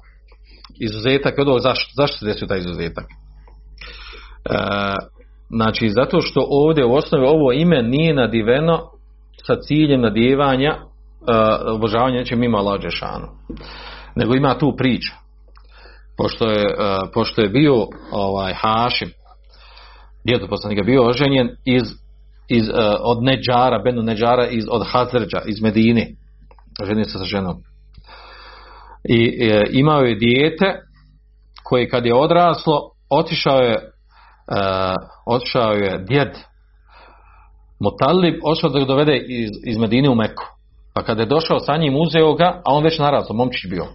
Izuzetak 0.80 1.40
od 1.40 1.48
ovog, 1.48 1.62
zašto, 1.62 1.92
zašto 1.96 2.18
se 2.18 2.26
desio 2.26 2.48
taj 2.48 2.60
izuzetak? 2.60 3.06
Uh, 4.50 5.22
Znači, 5.52 5.90
zato 5.90 6.22
što 6.22 6.48
ovdje 6.50 6.86
u 6.86 6.94
osnovi 6.94 7.26
ovo 7.28 7.52
ime 7.52 7.84
nije 7.84 8.14
nadiveno 8.14 8.80
sa 9.48 9.56
ciljem 9.62 10.02
nadjevanja 10.02 10.76
uh, 10.76 11.28
e, 11.68 11.72
obožavanja 11.72 12.18
neće 12.18 12.36
mimo 12.36 12.58
Allah 12.58 12.82
Đešanu. 12.82 13.28
Nego 14.16 14.36
ima 14.36 14.58
tu 14.58 14.76
priča. 14.78 15.14
Pošto 16.18 16.50
je, 16.50 16.66
uh, 16.66 17.10
pošto 17.14 17.42
je 17.42 17.50
bio 17.50 17.74
ovaj 18.12 18.54
Hašim, 18.54 19.10
djeto 20.24 20.48
poslanika, 20.48 20.84
bio 20.84 21.08
oženjen 21.08 21.50
iz, 21.66 21.84
iz, 22.50 22.70
uh, 22.70 22.76
od 23.00 23.24
Neđara, 23.24 23.82
Benu 23.84 24.02
Neđara, 24.02 24.48
iz, 24.48 24.66
od 24.70 24.88
Hazređa, 24.88 25.42
iz 25.46 25.62
Medine. 25.62 26.08
Oženjen 26.82 27.06
se 27.06 27.18
sa 27.18 27.26
ženom. 27.26 27.58
I 29.10 29.48
e, 29.50 29.64
imao 29.72 30.02
je 30.02 30.16
dijete 30.16 30.82
koje 31.64 31.90
kad 31.90 32.06
je 32.06 32.16
odraslo, 32.16 32.80
otišao 33.10 33.60
je 33.60 33.92
uh, 34.48 34.96
otišao 35.26 35.72
je 35.72 36.06
djed 36.08 36.30
Mutalib, 37.80 38.36
otišao 38.44 38.70
da 38.70 38.80
ga 38.80 38.86
dovede 38.86 39.18
iz, 39.18 39.50
iz 39.66 39.78
Medine 39.78 40.10
u 40.10 40.16
Meku. 40.16 40.44
Pa 40.94 41.04
kada 41.04 41.22
je 41.22 41.28
došao 41.28 41.60
sa 41.60 41.78
njim, 41.78 41.96
uzeo 41.96 42.34
ga, 42.34 42.62
a 42.66 42.74
on 42.74 42.84
već 42.84 43.00
naraslo, 43.00 43.36
momčić 43.36 43.70
bio. 43.70 43.86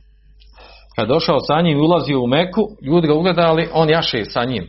Kada 0.97 1.13
je 1.13 1.15
došao 1.15 1.41
sa 1.41 1.61
njim 1.61 1.79
i 1.79 1.81
ulazio 1.81 2.21
u 2.21 2.27
Meku, 2.27 2.69
ljudi 2.83 3.07
ga 3.07 3.15
ugledali, 3.15 3.69
on 3.73 3.91
jaše 3.91 4.25
sa 4.25 4.45
njim, 4.45 4.69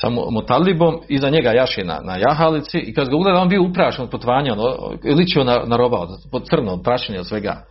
sa 0.00 0.08
Mutalibom, 0.10 0.94
iza 1.08 1.30
njega 1.30 1.50
jaši 1.50 1.84
na, 1.84 2.00
na 2.04 2.16
jahalici, 2.16 2.78
i 2.78 2.94
kad 2.94 3.08
ga 3.08 3.16
ugleda 3.16 3.40
on 3.40 3.48
bio 3.48 3.62
uprašen 3.62 4.04
od 4.04 4.10
potvanja, 4.10 4.52
ono, 4.52 4.96
ličio 5.04 5.44
na, 5.44 5.62
na 5.66 5.76
roba, 5.76 6.06
pod 6.32 6.48
crno, 6.50 6.72
od 6.72 6.82
prašenja 6.84 7.20
od 7.20 7.28
svega. 7.28 7.64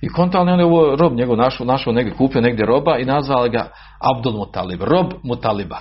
I 0.00 0.08
kontalni 0.08 0.52
on 0.52 0.58
je 0.58 0.64
ovo 0.64 0.96
rob 0.96 1.12
njegov 1.12 1.36
našao, 1.36 1.66
našao 1.66 1.92
negdje, 1.92 2.14
kupio 2.14 2.40
negdje 2.40 2.66
roba 2.66 2.98
i 2.98 3.04
nazvali 3.04 3.50
ga 3.50 3.70
Abdul 4.16 4.32
Mutalib, 4.32 4.82
rob 4.82 5.06
Mutaliba. 5.22 5.78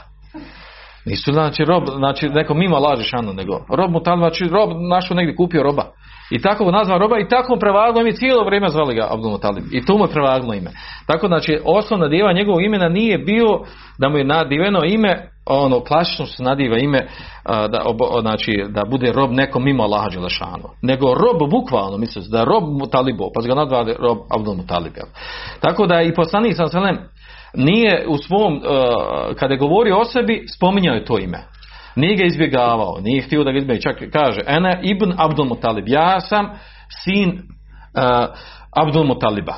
Nisu 1.06 1.34
znači 1.34 1.66
rob, 1.66 1.84
znači 1.98 2.30
neko 2.30 2.54
mimo 2.54 2.80
laži 2.80 3.04
šanu, 3.04 3.34
nego 3.34 3.60
rob 3.70 3.92
Mutaliba, 3.92 4.30
znači 4.30 4.48
rob 4.50 4.70
našu 4.90 5.16
negdje 5.16 5.36
kupio 5.36 5.64
roba. 5.64 5.84
I 6.30 6.42
tako 6.42 6.66
mu 6.66 6.72
nazvao 6.72 7.00
roba 7.00 7.20
i 7.20 7.28
tako 7.28 7.54
mu 7.54 7.60
prevaglo 7.60 8.02
ime 8.02 8.12
cijelo 8.12 8.46
vrijeme 8.46 8.70
zvali 8.70 8.96
ga 8.96 9.08
Abdul 9.12 9.32
Mutalib. 9.32 9.64
I 9.72 9.86
to 9.86 9.98
mu 9.98 10.04
je 10.04 10.12
prevaglo 10.12 10.54
ime. 10.54 10.72
Tako 11.08 11.28
znači 11.28 11.60
osnovna 11.66 12.08
diva 12.08 12.34
njegovog 12.34 12.64
imena 12.64 12.90
nije 12.90 13.18
bio 13.18 13.60
da 13.98 14.10
mu 14.10 14.18
je 14.18 14.24
nadiveno 14.24 14.80
ime, 14.86 15.30
ono 15.46 15.80
klasično 15.80 16.26
se 16.26 16.44
nadiva 16.44 16.78
ime 16.78 17.08
da, 17.46 17.82
obo, 17.86 18.22
znači, 18.22 18.64
da 18.70 18.84
bude 18.90 19.12
rob 19.12 19.32
nekom 19.32 19.64
mimo 19.64 19.84
Allaha 19.84 20.10
Đelešanu. 20.10 20.70
Nego 20.82 21.14
rob 21.14 21.50
bukvalno, 21.50 21.98
misli 21.98 22.22
da 22.30 22.40
je 22.40 22.46
rob 22.46 22.64
Mutalibov, 22.64 23.28
pa 23.36 23.42
se 23.42 23.48
ga 23.48 23.56
nazva 23.56 23.86
rob 24.00 24.18
Abdul 24.38 24.56
Mutalib. 24.56 24.94
Tako 25.60 25.88
da 25.88 26.02
i 26.02 26.14
poslanik 26.14 26.56
sam 26.56 26.68
selem 26.68 26.98
nije 27.54 28.06
u 28.08 28.18
svom, 28.18 28.54
uh, 28.54 28.62
kada 29.36 29.54
je 29.54 29.60
govorio 29.60 29.98
o 29.98 30.06
sebi, 30.06 30.46
spominjao 30.56 30.96
je 30.96 31.06
to 31.06 31.20
ime. 31.20 31.55
Nije 31.96 32.16
ga 32.16 32.24
izbjegavao, 32.24 33.00
nije 33.02 33.22
htio 33.22 33.44
da 33.44 33.52
ga 33.52 33.58
izbjegavi. 33.58 33.82
Čak 33.82 34.12
kaže, 34.14 34.42
ene 34.48 34.80
ibn 34.84 35.14
Abdul 35.18 35.46
Mutalib, 35.46 35.88
ja 35.88 36.20
sam 36.20 36.50
sin 37.04 37.30
uh, 37.30 38.36
Abdul 38.76 39.04
Mutaliba. 39.04 39.56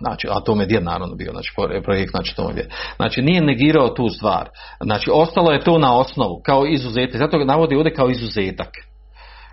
Znači, 0.00 0.26
a 0.30 0.40
to 0.40 0.54
me 0.54 0.66
djed 0.66 0.84
naravno 0.84 1.14
bio, 1.14 1.32
znači, 1.32 1.52
projekt, 1.84 2.10
znači, 2.10 2.36
to 2.36 2.52
djed. 2.52 2.66
Znači, 2.96 3.22
nije 3.22 3.40
negirao 3.40 3.88
tu 3.88 4.08
stvar. 4.08 4.48
Znači, 4.82 5.10
ostalo 5.12 5.52
je 5.52 5.60
to 5.60 5.78
na 5.78 5.96
osnovu, 5.98 6.40
kao 6.46 6.66
izuzetak. 6.66 7.16
Zato 7.16 7.38
ga 7.38 7.44
navodi 7.44 7.76
ovdje 7.76 7.94
kao 7.94 8.10
izuzetak. 8.10 8.68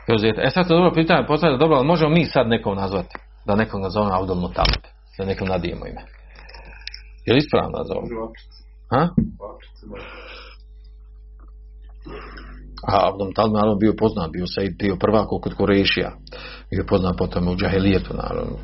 Kao 0.06 0.16
izuzetak. 0.16 0.46
E 0.46 0.50
sad 0.50 0.68
se 0.68 0.74
dobro 0.74 0.92
pitanje, 0.94 1.28
postavljate, 1.28 1.60
dobro, 1.60 1.78
ali 1.78 1.88
možemo 1.88 2.10
mi 2.10 2.26
sad 2.26 2.48
nekom 2.48 2.76
nazvati? 2.76 3.18
Da 3.46 3.56
nekom 3.56 3.82
nazovemo 3.82 4.20
Abdul 4.20 4.36
Mutalib. 4.36 4.84
Da 5.18 5.26
nekom 5.26 5.48
nadijemo 5.48 5.88
ime. 5.88 6.02
Je 7.26 7.34
li 7.34 7.38
ispravno 7.38 7.78
ovo? 7.78 8.34
Ha? 8.92 9.08
A 12.92 12.94
Abdom 13.10 13.34
Talib 13.36 13.54
naravno 13.54 13.76
bio 13.76 13.94
poznat, 13.98 14.32
bio 14.32 14.48
se 14.48 14.62
bio 14.84 14.96
prvak 14.96 15.28
kod 15.44 15.54
Korešija. 15.54 16.12
Bio 16.72 16.84
poznat 16.88 17.18
potom 17.18 17.48
u 17.48 17.56
Džahelijetu 17.56 18.14
naravno. 18.24 18.58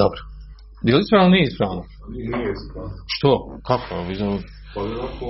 Dobro. 0.00 0.20
Je 0.82 0.94
li 0.94 1.00
ispravno 1.00 1.28
nije 1.28 1.44
ispravno? 1.44 1.82
Nije 2.32 2.48
ispravno. 2.56 2.94
Što? 3.14 3.30
Kako? 3.66 3.94
Vi 4.08 4.14
znam... 4.14 4.38
Pa 4.74 4.80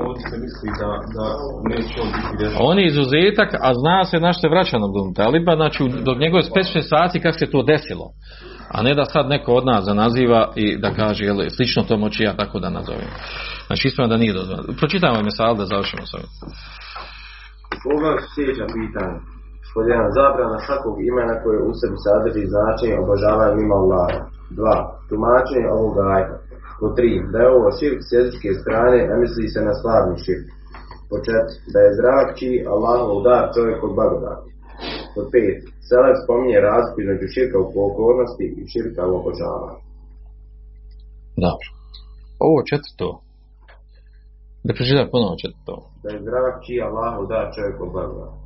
ovdje 0.07 0.22
se 0.31 0.37
misli 0.44 0.68
da, 0.81 0.90
da 1.16 1.27
neće 1.72 1.96
on 2.05 2.09
biti 2.16 2.33
dješan. 2.38 2.59
On 2.68 2.79
je 2.79 2.87
izuzetak, 2.87 3.51
a 3.66 3.70
zna 3.81 3.98
se 4.11 4.16
na 4.20 4.33
što 4.33 4.40
se 4.40 4.48
vraća 4.55 4.79
na 4.79 4.87
Abdom 4.88 5.14
Taliba, 5.14 5.53
znači 5.61 5.81
do 6.07 6.12
njegove 6.22 6.42
specifične 6.42 6.83
situacije 6.83 7.22
kako 7.22 7.38
se 7.38 7.53
to 7.55 7.62
desilo 7.72 8.07
a 8.74 8.83
ne 8.83 8.94
da 8.94 9.04
sad 9.04 9.28
neko 9.28 9.52
od 9.52 9.64
nas 9.66 9.85
naziva 9.94 10.52
i 10.54 10.78
da 10.83 10.90
kaže 11.00 11.24
jel, 11.24 11.38
slično 11.57 11.83
to 11.88 11.96
moći 11.96 12.22
ja 12.22 12.37
tako 12.37 12.59
da 12.59 12.70
nazovem. 12.70 13.11
Znači 13.66 13.88
ispravno 13.88 14.11
da 14.14 14.22
nije 14.22 14.33
dozvoljeno. 14.38 14.78
Pročitamo 14.81 15.12
ovaj 15.12 15.24
me 15.24 15.31
sad 15.31 15.57
da 15.57 15.64
završimo 15.72 16.02
s 16.07 16.14
ovim. 16.14 16.31
Koga 17.83 18.11
sjeća 18.35 18.64
pitanje? 18.66 18.76
pitanja? 18.78 19.38
Pod 19.74 19.85
jedan, 19.92 20.11
zabrana 20.18 20.59
svakog 20.66 20.94
imena 21.11 21.35
koje 21.42 21.59
u 21.68 21.70
sebi 21.81 21.98
sadrži 22.07 22.52
značenje 22.54 22.96
obožavanja 23.04 23.54
mimo 23.61 23.74
Allaha. 23.83 24.20
Dva, 24.59 24.76
tumačenje 25.09 25.66
ovog 25.78 25.94
ajta. 26.16 26.37
Po 26.81 26.87
tri, 26.96 27.11
da 27.33 27.38
je 27.40 27.52
ovo 27.57 27.68
širk 27.78 28.00
s 28.07 28.11
jezičke 28.16 28.48
strane, 28.62 28.98
a 29.11 29.14
misli 29.22 29.52
se 29.54 29.61
na 29.68 29.74
stvarni 29.78 30.16
širk. 30.24 30.46
Po 31.11 31.16
četiri, 31.26 31.59
da 31.72 31.78
je 31.83 31.96
zrak 31.98 32.28
čiji 32.38 32.66
Allahov 32.74 33.18
dar 33.28 33.44
čovjek 33.54 33.78
od 33.87 33.92
blagodati. 33.98 34.48
Po 35.14 35.20
pet, 35.33 35.59
Selek 35.88 36.16
spominje 36.24 36.59
razliku 36.68 36.98
između 37.01 37.27
širka 37.35 37.57
u 37.64 37.70
pokornosti 37.77 38.46
i 38.61 38.62
širka 38.72 39.03
u 39.11 39.12
obožavanju. 39.20 39.81
Dobro. 41.44 41.68
Ovo 42.46 42.59
četvrto. 42.70 43.07
Da 44.66 44.70
pročitam 44.77 45.09
ponovo 45.14 45.35
četvrto. 45.42 45.74
Da 46.03 46.09
je 46.12 46.22
zdrav 46.24 46.44
čiji 46.64 46.81
Allahu 46.88 47.20
da 47.31 47.38
čovjek 47.55 47.77
blagodati. 47.94 48.37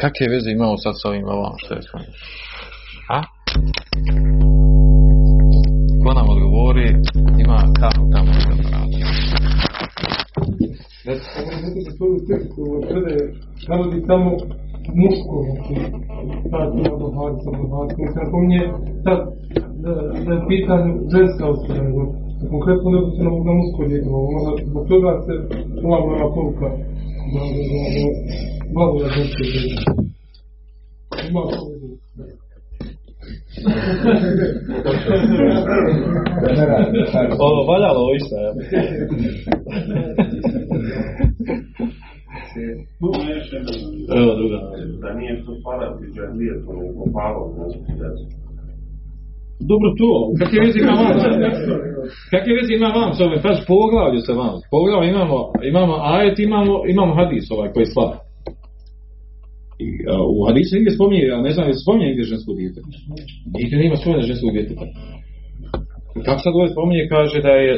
Kakve 0.00 0.26
veze 0.34 0.48
imamo 0.50 0.76
sad 0.84 0.94
sa 1.00 1.04
ovim 1.10 1.26
ovom 1.36 1.54
što 1.62 1.70
je 1.74 1.82
spomenuo? 1.86 2.18
A? 3.16 3.18
Ko 6.02 6.10
nam 6.18 6.26
odgovori, 6.34 6.88
ima 7.44 7.58
kafu 7.80 8.02
tamo 8.14 8.30
u 8.38 8.42
aparatu. 8.54 8.98
Znači, 11.04 11.26
ako 11.36 11.50
ne 11.50 11.58
znate 11.60 11.80
muško, 15.00 15.34
znači, 15.48 15.74
sad 16.50 16.66
sam 16.82 16.94
dohari, 17.02 17.94
koji 17.96 18.08
se 18.12 18.18
napominje, 18.24 18.60
sad, 19.04 19.18
da, 19.82 19.90
da 20.24 20.30
je 20.34 20.46
pitan 20.48 20.82
ženska 21.14 21.44
osoba, 21.52 21.82
nego, 21.86 22.02
Konkretno 22.50 22.90
ne 22.90 23.00
se 23.16 23.22
na, 23.24 23.30
na 23.30 23.52
muško 23.58 23.80
djete, 23.88 24.08
ono, 24.08 24.56
zbog 24.66 24.88
toga 24.88 25.10
se 25.26 25.32
ova 25.84 25.98
moja 26.06 26.26
poruka 26.34 26.68
da, 27.32 27.40
da, 27.54 27.62
da, 27.70 27.80
da, 27.94 28.04
blago 28.74 28.98
da 28.98 29.08
ženske 29.16 29.42
djete. 29.52 29.82
Ima 31.30 31.40
to 31.40 31.58
veze. 31.68 31.88
Ovo 37.38 37.60
valjalo 37.72 38.00
ovo 38.00 38.14
isto, 38.14 38.36
ja. 38.36 38.52
Evo 44.16 44.34
druga. 44.34 44.58
Da 45.12 45.18
nije 45.18 45.44
to 45.44 45.52
farati 45.64 46.04
džahlije, 46.14 46.54
to 46.64 46.72
je 46.82 46.88
popalo, 46.98 47.42
znači 47.54 47.78
da 48.00 48.08
Dobro 49.70 49.88
to, 50.00 50.10
kakve 50.38 50.58
veze 50.64 50.78
ima 50.84 50.94
vam? 51.00 51.14
Kakve 52.32 52.52
veze 52.58 52.72
ima 52.74 52.90
vam 52.98 53.10
s 53.16 53.20
ovim? 53.24 53.40
Paš 53.46 53.58
poglavlju 53.72 54.20
se 54.26 54.32
vam. 54.40 54.54
Poglavlju 54.74 55.08
imamo, 55.14 55.38
imamo 55.72 55.94
ajet, 56.14 56.36
imamo, 56.48 56.74
imamo 56.94 57.12
hadis 57.18 57.46
ovaj 57.54 57.68
koji 57.72 57.82
je 57.84 57.92
slab. 57.94 58.12
I, 59.84 59.86
a, 60.12 60.14
u 60.36 60.38
hadisu 60.46 60.70
nigdje 60.74 60.96
spominje, 60.98 61.24
ja 61.34 61.38
ne 61.46 61.50
znam, 61.54 61.68
je 61.68 61.82
spominje 61.82 62.06
nigdje 62.06 62.30
žensko 62.32 62.50
dijete. 62.58 62.80
Nigdje 63.56 63.76
nema 63.82 63.96
spominje 63.96 64.30
ženskog 64.30 64.50
djeteta. 64.56 64.86
Pa. 66.14 66.20
Kako 66.26 66.40
sad 66.42 66.52
ovdje 66.54 66.74
spominje, 66.74 67.12
kaže 67.16 67.38
da 67.48 67.54
je, 67.64 67.74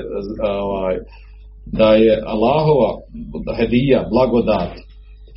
ovaj, 0.69 0.97
da 1.79 1.89
je 2.05 2.13
Allahova 2.35 2.91
hedija, 3.59 4.01
blagodat 4.13 4.73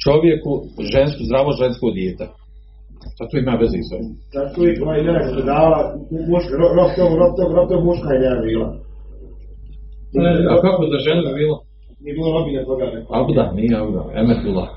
čovjeku 0.06 0.52
žensko, 0.94 1.20
zdravo 1.28 1.50
žensko 1.62 1.86
dijete. 1.98 2.26
Sad 3.18 3.26
to 3.30 3.36
ima 3.38 3.54
veze 3.62 3.78
i 3.80 3.88
sve. 3.90 4.00
Tako 4.36 4.58
je 4.68 4.72
koja 4.82 4.96
ideja 4.98 5.22
što 5.30 5.42
dala, 5.54 5.80
muška, 6.34 6.54
rob 6.78 6.90
tog, 6.98 7.12
rob 7.22 7.32
tog, 7.40 7.50
rob 7.58 7.68
tog 7.72 7.82
muška 7.90 8.10
ideja 8.18 8.36
bila. 8.48 8.68
A 10.52 10.56
kako 10.66 10.82
za 10.94 11.00
ženu 11.06 11.22
bi 11.28 11.34
bilo? 11.42 11.56
Nije 12.02 12.14
bilo 12.18 12.30
robinja 12.38 12.62
toga. 12.70 12.86
neko. 12.94 13.10
Abda, 13.20 13.44
nije 13.58 13.74
Abda, 13.84 14.02
Emetullah. 14.22 14.70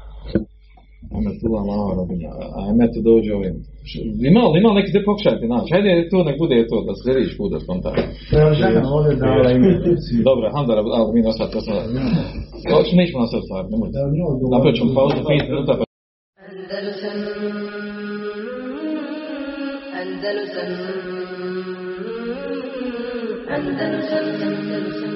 Emetullah 1.19 1.63
mala 1.71 1.93
robinja, 2.01 2.31
a 2.57 2.59
Emet 2.71 2.95
dođe 3.09 3.31
ovim. 3.39 3.57
Ima 4.31 4.43
li, 4.51 4.55
ima 4.61 4.69
li 4.71 4.79
neki 4.79 4.93
te 4.95 5.01
pokušajte 5.09 5.45
naći? 5.55 5.73
Hajde 5.75 5.93
to, 6.13 6.19
nek 6.29 6.37
bude 6.43 6.57
to, 6.71 6.77
da 6.87 6.93
sljedeći 7.03 7.33
put 7.39 7.49
da. 7.53 7.59
Žena 8.61 8.81
ovdje 8.97 9.13
dala 9.23 9.49
ime. 9.57 9.71
Dobro, 10.29 10.45
Hamdar, 10.55 10.79
ali 10.99 11.11
mi 11.15 11.27
nastaviti 11.29 11.55
to 11.55 11.61
sada. 11.67 11.83
Hoću, 12.73 12.93
nećemo 13.01 13.23
nastaviti 13.23 13.49
stvar, 13.49 13.63
nemojte. 13.73 13.97
Napravit 14.55 14.77
ćemo 14.79 14.91
pauzu 14.99 15.17
5 15.17 15.51
minuta, 15.51 15.73
pa 15.79 15.85
Andalusam 16.51 17.19
Andalusam 20.01 20.71
Andalusam 23.57 24.25
Andalusam 24.45 25.10